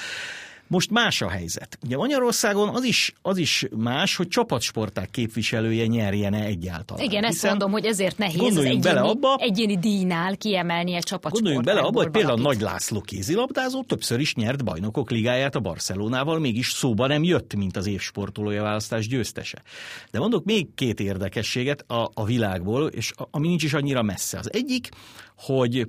Most 0.70 0.90
más 0.90 1.22
a 1.22 1.28
helyzet. 1.28 1.78
Ugye 1.84 1.96
Magyarországon 1.96 2.68
az 2.68 2.84
is, 2.84 3.14
az 3.22 3.36
is 3.36 3.66
más, 3.76 4.16
hogy 4.16 4.28
csapatsporták 4.28 5.10
képviselője 5.10 5.86
nyerjen-e 5.86 6.44
egyáltalán. 6.44 7.04
Igen, 7.04 7.22
ezt 7.24 7.32
Hiszen 7.32 7.50
mondom, 7.50 7.70
hogy 7.70 7.84
ezért 7.84 8.18
nehéz 8.18 8.34
az 8.34 8.40
gondoljunk 8.40 8.84
egyéni, 8.84 8.94
bele 8.94 9.08
abba- 9.08 9.40
egyéni 9.40 9.78
díjnál 9.78 10.36
kiemelni 10.36 10.94
egy 10.94 11.02
csapat 11.02 11.32
Gondoljunk 11.32 11.64
bele 11.64 11.80
abba, 11.80 12.02
hogy 12.02 12.10
például. 12.10 12.40
Nagy 12.40 12.60
László 12.60 13.00
kézilabdázó 13.00 13.82
többször 13.82 14.20
is 14.20 14.34
nyert 14.34 14.64
bajnokok 14.64 15.10
ligáját 15.10 15.54
a 15.54 15.60
Barcelonával, 15.60 16.38
mégis 16.38 16.70
szóba 16.70 17.06
nem 17.06 17.22
jött, 17.22 17.54
mint 17.54 17.76
az 17.76 17.86
év 17.86 18.00
sportolója 18.00 18.62
választás 18.62 19.08
győztese. 19.08 19.62
De 20.10 20.18
mondok 20.18 20.44
még 20.44 20.74
két 20.74 21.00
érdekességet 21.00 21.84
a, 21.90 22.10
a 22.14 22.24
világból, 22.24 22.86
és 22.86 23.12
a, 23.16 23.28
ami 23.30 23.48
nincs 23.48 23.62
is 23.62 23.72
annyira 23.72 24.02
messze. 24.02 24.38
Az 24.38 24.52
egyik, 24.52 24.88
hogy 25.36 25.86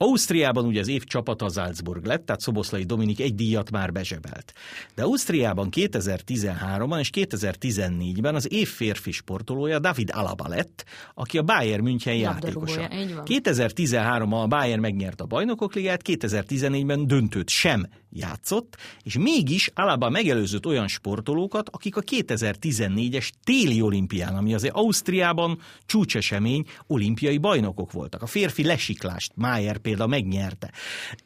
Ausztriában 0.00 0.64
ugye 0.64 0.80
az 0.80 0.88
év 0.88 1.04
csapata 1.04 1.44
az 1.44 1.54
Salzburg 1.54 2.04
lett, 2.04 2.26
tehát 2.26 2.40
Szoboszlai 2.40 2.84
Dominik 2.84 3.20
egy 3.20 3.34
díjat 3.34 3.70
már 3.70 3.92
bezsebelt. 3.92 4.52
De 4.94 5.02
Ausztriában 5.02 5.68
2013-ban 5.70 6.98
és 6.98 7.10
2014-ben 7.12 8.34
az 8.34 8.52
év 8.52 8.68
férfi 8.68 9.10
sportolója 9.10 9.78
David 9.78 10.10
Alaba 10.12 10.48
lett, 10.48 10.84
aki 11.14 11.38
a 11.38 11.42
Bayern 11.42 11.82
München 11.82 12.14
játékosa. 12.14 12.88
így 12.94 13.14
van. 13.14 13.24
2013-ban 13.26 14.42
a 14.42 14.46
Bayern 14.46 14.80
megnyerte 14.80 15.22
a 15.22 15.26
bajnokok 15.26 15.74
ligát, 15.74 16.00
2014-ben 16.04 17.06
döntőt 17.06 17.48
sem 17.48 17.88
játszott, 18.10 18.76
és 19.02 19.18
mégis 19.18 19.70
Alaba 19.74 20.10
megelőzött 20.10 20.66
olyan 20.66 20.88
sportolókat, 20.88 21.68
akik 21.68 21.96
a 21.96 22.02
2014-es 22.02 23.30
téli 23.44 23.80
olimpián, 23.80 24.34
ami 24.36 24.54
azért 24.54 24.74
Ausztriában 24.74 25.58
csúcsesemény, 25.86 26.64
olimpiai 26.86 27.38
bajnokok 27.38 27.92
voltak. 27.92 28.22
A 28.22 28.26
férfi 28.26 28.64
lesiklást 28.64 29.32
Mayer 29.34 29.78
például 29.88 30.08
megnyerte. 30.08 30.70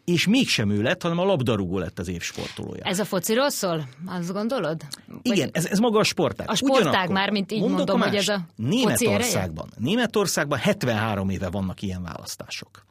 És 0.04 0.26
mégsem 0.26 0.70
ő 0.70 0.82
lett, 0.82 1.02
hanem 1.02 1.18
a 1.18 1.24
labdarúgó 1.24 1.78
lett 1.78 1.98
az 1.98 2.08
év 2.08 2.22
sportolója. 2.22 2.84
Ez 2.84 2.98
a 2.98 3.04
fociról 3.04 3.48
szól? 3.50 3.88
Azt 4.06 4.32
gondolod? 4.32 4.82
Vagy- 5.06 5.20
Igen, 5.22 5.50
ez, 5.52 5.66
ez 5.66 5.78
maga 5.78 5.98
a 5.98 6.02
sportág. 6.04 6.50
A 6.50 6.54
sportág 6.54 6.86
Ugyanakkor, 6.86 7.14
már, 7.14 7.30
mint 7.30 7.52
így 7.52 7.58
mondok 7.60 7.76
mondom, 7.76 8.00
hogy 8.00 8.12
mást. 8.12 8.28
ez 8.28 8.36
a 8.36 8.46
Németországban, 8.56 9.68
Németországban 9.76 10.58
73 10.58 11.28
éve 11.30 11.48
vannak 11.50 11.82
ilyen 11.82 12.02
választások. 12.02 12.86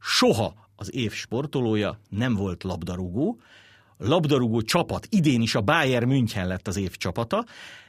Soha 0.00 0.54
az 0.76 0.94
év 0.94 1.12
sportolója 1.12 1.98
nem 2.08 2.34
volt 2.34 2.62
labdarúgó, 2.62 3.38
labdarúgó 4.06 4.62
csapat, 4.62 5.06
idén 5.10 5.42
is 5.42 5.54
a 5.54 5.60
Bayern 5.60 6.06
München 6.06 6.46
lett 6.46 6.68
az 6.68 6.76
év 6.76 6.96
csapata. 6.96 7.44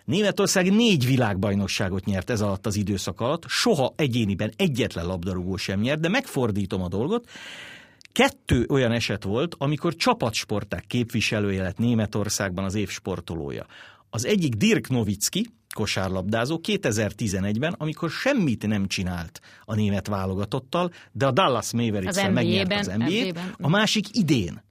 Németország 0.05 0.71
négy 0.71 1.05
világbajnokságot 1.05 2.05
nyert 2.05 2.29
ez 2.29 2.41
alatt 2.41 2.65
az 2.65 2.75
időszak 2.75 3.21
alatt, 3.21 3.43
soha 3.47 3.93
egyéniben 3.95 4.51
egyetlen 4.55 5.05
labdarúgó 5.05 5.55
sem 5.55 5.79
nyert, 5.79 5.99
de 5.99 6.09
megfordítom 6.09 6.81
a 6.81 6.87
dolgot, 6.87 7.29
Kettő 8.15 8.65
olyan 8.69 8.91
eset 8.91 9.23
volt, 9.23 9.55
amikor 9.57 9.95
csapatsporták 9.95 10.85
képviselője 10.87 11.61
lett 11.61 11.77
Németországban 11.77 12.63
az 12.63 12.75
év 12.75 12.89
sportolója. 12.89 13.65
Az 14.09 14.25
egyik 14.25 14.53
Dirk 14.53 14.89
Nowitzki, 14.89 15.47
kosárlabdázó 15.73 16.59
2011-ben, 16.63 17.75
amikor 17.77 18.09
semmit 18.09 18.67
nem 18.67 18.87
csinált 18.87 19.41
a 19.65 19.75
német 19.75 20.07
válogatottal, 20.07 20.91
de 21.11 21.25
a 21.25 21.31
Dallas 21.31 21.71
mavericks 21.71 22.17
Az 22.17 22.33
megnyerte 22.33 22.75
az. 22.75 22.87
NBA-ben. 22.97 23.55
A 23.61 23.69
másik 23.69 24.17
idén. 24.17 24.63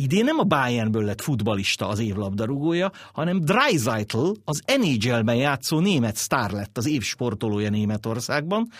Idén 0.00 0.24
nem 0.24 0.38
a 0.38 0.44
Bayernből 0.44 1.04
lett 1.04 1.20
futbalista 1.20 1.88
az 1.88 1.98
év 1.98 2.14
labdarúgója, 2.14 2.92
hanem 3.12 3.40
Dreisaitl, 3.40 4.30
az 4.44 4.62
NHL-ben 4.80 5.36
játszó 5.36 5.78
német 5.78 6.16
sztár 6.16 6.50
lett 6.50 6.78
az 6.78 6.86
év 6.86 7.02
sportolója 7.02 7.70
Németországban. 7.70 8.70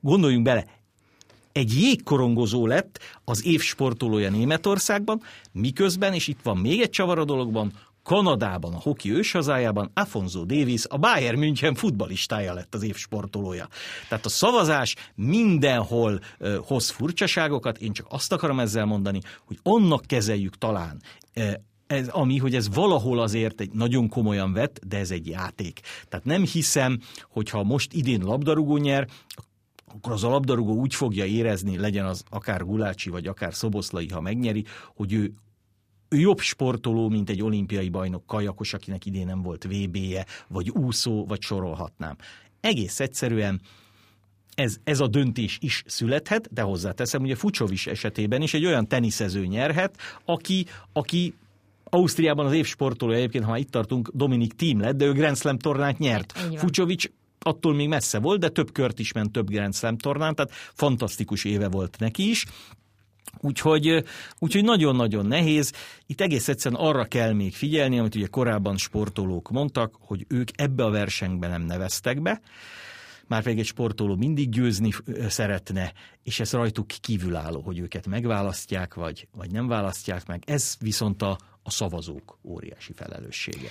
Gondoljunk 0.00 0.44
bele, 0.44 0.66
egy 1.52 1.80
jégkorongozó 1.80 2.66
lett 2.66 2.98
az 3.24 3.44
év 3.44 3.60
sportolója 3.60 4.30
Németországban, 4.30 5.22
miközben, 5.52 6.12
és 6.14 6.28
itt 6.28 6.40
van 6.42 6.58
még 6.58 6.80
egy 6.80 6.90
csavar 6.90 7.18
a 7.18 7.24
dologban, 7.24 7.72
Kanadában, 8.02 8.74
a 8.74 8.80
hoki 8.80 9.12
őshazájában 9.12 9.90
Afonso 9.94 10.44
Davis, 10.44 10.84
a 10.88 10.96
Bayern 10.96 11.38
München 11.38 11.74
futbalistája 11.74 12.54
lett 12.54 12.74
az 12.74 12.82
év 12.82 12.96
sportolója. 12.96 13.68
Tehát 14.08 14.24
a 14.24 14.28
szavazás 14.28 14.96
mindenhol 15.14 16.20
ö, 16.38 16.58
hoz 16.66 16.90
furcsaságokat, 16.90 17.78
én 17.78 17.92
csak 17.92 18.06
azt 18.08 18.32
akarom 18.32 18.60
ezzel 18.60 18.84
mondani, 18.84 19.20
hogy 19.46 19.58
annak 19.62 20.06
kezeljük 20.06 20.58
talán, 20.58 21.00
ö, 21.34 21.50
ez, 21.86 22.08
ami, 22.08 22.38
hogy 22.38 22.54
ez 22.54 22.74
valahol 22.74 23.20
azért 23.20 23.60
egy 23.60 23.70
nagyon 23.72 24.08
komolyan 24.08 24.52
vett, 24.52 24.80
de 24.86 24.98
ez 24.98 25.10
egy 25.10 25.26
játék. 25.26 25.80
Tehát 26.08 26.24
nem 26.24 26.44
hiszem, 26.44 26.98
hogyha 27.28 27.62
most 27.62 27.92
idén 27.92 28.20
labdarúgó 28.20 28.76
nyer, 28.76 29.08
akkor 29.94 30.12
az 30.12 30.24
a 30.24 30.28
labdarúgó 30.28 30.74
úgy 30.74 30.94
fogja 30.94 31.24
érezni, 31.24 31.78
legyen 31.78 32.04
az 32.04 32.24
akár 32.30 32.64
Gulácsi, 32.64 33.10
vagy 33.10 33.26
akár 33.26 33.54
Szoboszlai, 33.54 34.08
ha 34.08 34.20
megnyeri, 34.20 34.64
hogy 34.94 35.12
ő 35.12 35.32
jobb 36.12 36.38
sportoló, 36.38 37.08
mint 37.08 37.30
egy 37.30 37.42
olimpiai 37.42 37.88
bajnok 37.88 38.26
kajakos, 38.26 38.74
akinek 38.74 39.06
idén 39.06 39.26
nem 39.26 39.42
volt 39.42 39.64
VB-je, 39.64 40.26
vagy 40.48 40.70
úszó, 40.70 41.26
vagy 41.26 41.42
sorolhatnám. 41.42 42.16
Egész 42.60 43.00
egyszerűen 43.00 43.60
ez, 44.54 44.76
ez 44.84 45.00
a 45.00 45.06
döntés 45.06 45.58
is 45.60 45.82
születhet, 45.86 46.52
de 46.52 46.62
hozzáteszem, 46.62 47.22
ugye 47.22 47.34
Fucsovics 47.34 47.88
esetében 47.88 48.42
is 48.42 48.54
egy 48.54 48.64
olyan 48.64 48.88
teniszező 48.88 49.46
nyerhet, 49.46 49.96
aki, 50.24 50.66
aki 50.92 51.34
Ausztriában 51.84 52.46
az 52.46 52.52
évsportoló 52.52 53.12
egyébként, 53.12 53.44
ha 53.44 53.50
már 53.50 53.58
itt 53.60 53.70
tartunk, 53.70 54.10
Dominik 54.14 54.52
Thiem 54.52 54.80
lett, 54.80 54.96
de 54.96 55.04
ő 55.04 55.12
Grand 55.12 55.36
Slam 55.36 55.58
tornát 55.58 55.98
nyert. 55.98 56.32
Fucsovics 56.56 57.06
attól 57.38 57.74
még 57.74 57.88
messze 57.88 58.18
volt, 58.18 58.40
de 58.40 58.48
több 58.48 58.72
kört 58.72 58.98
is 58.98 59.12
ment, 59.12 59.32
több 59.32 59.50
Grand 59.50 59.74
Slam 59.74 59.96
tornán, 59.96 60.34
tehát 60.34 60.52
fantasztikus 60.52 61.44
éve 61.44 61.68
volt 61.68 61.96
neki 61.98 62.30
is. 62.30 62.44
Úgyhogy, 63.40 64.04
úgyhogy 64.38 64.64
nagyon-nagyon 64.64 65.26
nehéz. 65.26 65.72
Itt 66.06 66.20
egész 66.20 66.48
egyszerűen 66.48 66.80
arra 66.80 67.04
kell 67.04 67.32
még 67.32 67.54
figyelni, 67.54 67.98
amit 67.98 68.14
ugye 68.14 68.26
korábban 68.26 68.76
sportolók 68.76 69.50
mondtak, 69.50 69.94
hogy 70.00 70.24
ők 70.28 70.48
ebbe 70.54 70.84
a 70.84 70.90
versenybe 70.90 71.48
nem 71.48 71.62
neveztek 71.62 72.22
be, 72.22 72.40
már 73.26 73.42
pedig 73.42 73.58
egy 73.58 73.66
sportoló 73.66 74.16
mindig 74.16 74.48
győzni 74.48 74.90
szeretne, 75.28 75.92
és 76.22 76.40
ez 76.40 76.52
rajtuk 76.52 76.86
kívülálló, 76.86 77.60
hogy 77.60 77.78
őket 77.78 78.06
megválasztják, 78.06 78.94
vagy, 78.94 79.28
vagy 79.32 79.50
nem 79.50 79.66
választják 79.66 80.26
meg. 80.26 80.42
Ez 80.46 80.76
viszont 80.80 81.22
a, 81.22 81.38
a 81.62 81.70
szavazók 81.70 82.38
óriási 82.42 82.92
felelőssége 82.92 83.70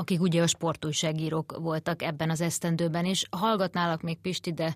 akik 0.00 0.20
ugye 0.20 0.42
a 0.42 0.46
sportújságírók 0.46 1.56
voltak 1.58 2.02
ebben 2.02 2.30
az 2.30 2.40
esztendőben, 2.40 3.04
és 3.04 3.24
hallgatnálak 3.30 4.02
még 4.02 4.18
Pisti, 4.18 4.52
de 4.52 4.74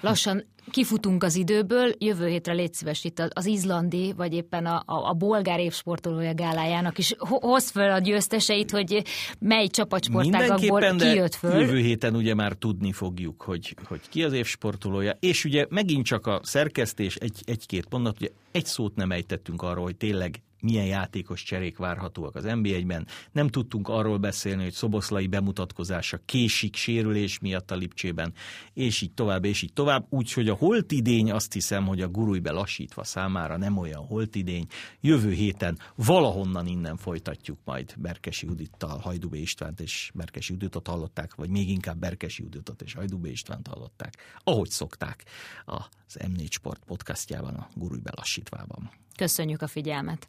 lassan 0.00 0.44
kifutunk 0.70 1.22
az 1.24 1.34
időből, 1.36 1.94
jövő 1.98 2.28
hétre 2.28 2.52
légy 2.52 2.74
szíves 2.74 3.04
itt 3.04 3.22
az 3.32 3.46
izlandi, 3.46 4.12
vagy 4.16 4.32
éppen 4.32 4.66
a, 4.66 4.82
a, 4.86 5.08
a 5.08 5.12
bolgár 5.12 5.60
évsportolója 5.60 6.34
gálájának 6.34 6.98
is. 6.98 7.14
Hoz 7.18 7.70
föl 7.70 7.90
a 7.90 7.98
győzteseit, 7.98 8.70
hogy 8.70 9.02
mely 9.38 9.66
csapatsportágakból 9.66 10.96
kijött 10.96 11.34
föl. 11.34 11.60
jövő 11.60 11.78
héten 11.78 12.14
ugye 12.16 12.34
már 12.34 12.52
tudni 12.52 12.92
fogjuk, 12.92 13.42
hogy, 13.42 13.76
hogy 13.84 14.00
ki 14.08 14.22
az 14.22 14.32
évsportolója, 14.32 15.16
és 15.20 15.44
ugye 15.44 15.66
megint 15.68 16.04
csak 16.04 16.26
a 16.26 16.40
szerkesztés 16.42 17.14
egy, 17.14 17.42
egy-két 17.44 17.86
mondat, 17.90 18.16
ugye 18.20 18.28
egy 18.50 18.66
szót 18.66 18.94
nem 18.94 19.12
ejtettünk 19.12 19.62
arról, 19.62 19.84
hogy 19.84 19.96
tényleg 19.96 20.42
milyen 20.60 20.86
játékos 20.86 21.42
cserék 21.42 21.76
várhatóak 21.76 22.34
az 22.34 22.44
NBA-ben. 22.44 23.06
Nem 23.32 23.48
tudtunk 23.48 23.88
arról 23.88 24.18
beszélni, 24.18 24.62
hogy 24.62 24.72
Szoboszlai 24.72 25.26
bemutatkozása 25.26 26.20
késik 26.24 26.76
sérülés 26.76 27.38
miatt 27.38 27.70
a 27.70 27.76
Lipcsében, 27.76 28.32
és 28.72 29.00
így 29.00 29.12
tovább, 29.12 29.44
és 29.44 29.62
így 29.62 29.72
tovább. 29.72 30.06
Úgyhogy 30.08 30.48
a 30.48 30.54
holtidény 30.54 31.32
azt 31.32 31.52
hiszem, 31.52 31.86
hogy 31.86 32.00
a 32.00 32.08
gurúj 32.08 32.40
lassítva 32.44 33.04
számára 33.04 33.56
nem 33.56 33.76
olyan 33.76 34.04
holtidény. 34.06 34.66
Jövő 35.00 35.32
héten 35.32 35.78
valahonnan 35.94 36.66
innen 36.66 36.96
folytatjuk 36.96 37.58
majd 37.64 37.94
Berkesi 37.96 38.46
Judittal, 38.46 38.98
Hajdubé 38.98 39.40
Istvánt 39.40 39.80
és 39.80 40.10
Berkesi 40.14 40.52
Juditot 40.52 40.86
hallották, 40.86 41.34
vagy 41.34 41.50
még 41.50 41.70
inkább 41.70 41.98
Berkesi 41.98 42.42
Juditot 42.42 42.82
és 42.82 42.94
Hajdubé 42.94 43.30
Istvánt 43.30 43.66
hallották, 43.66 44.14
ahogy 44.44 44.70
szokták 44.70 45.24
az 45.64 46.18
M4 46.18 46.50
Sport 46.50 46.84
podcastjában, 46.84 47.54
a 47.54 47.68
gurúj 47.74 48.00
lassítvában. 48.04 48.90
Köszönjük 49.16 49.62
a 49.62 49.66
figyelmet! 49.66 50.28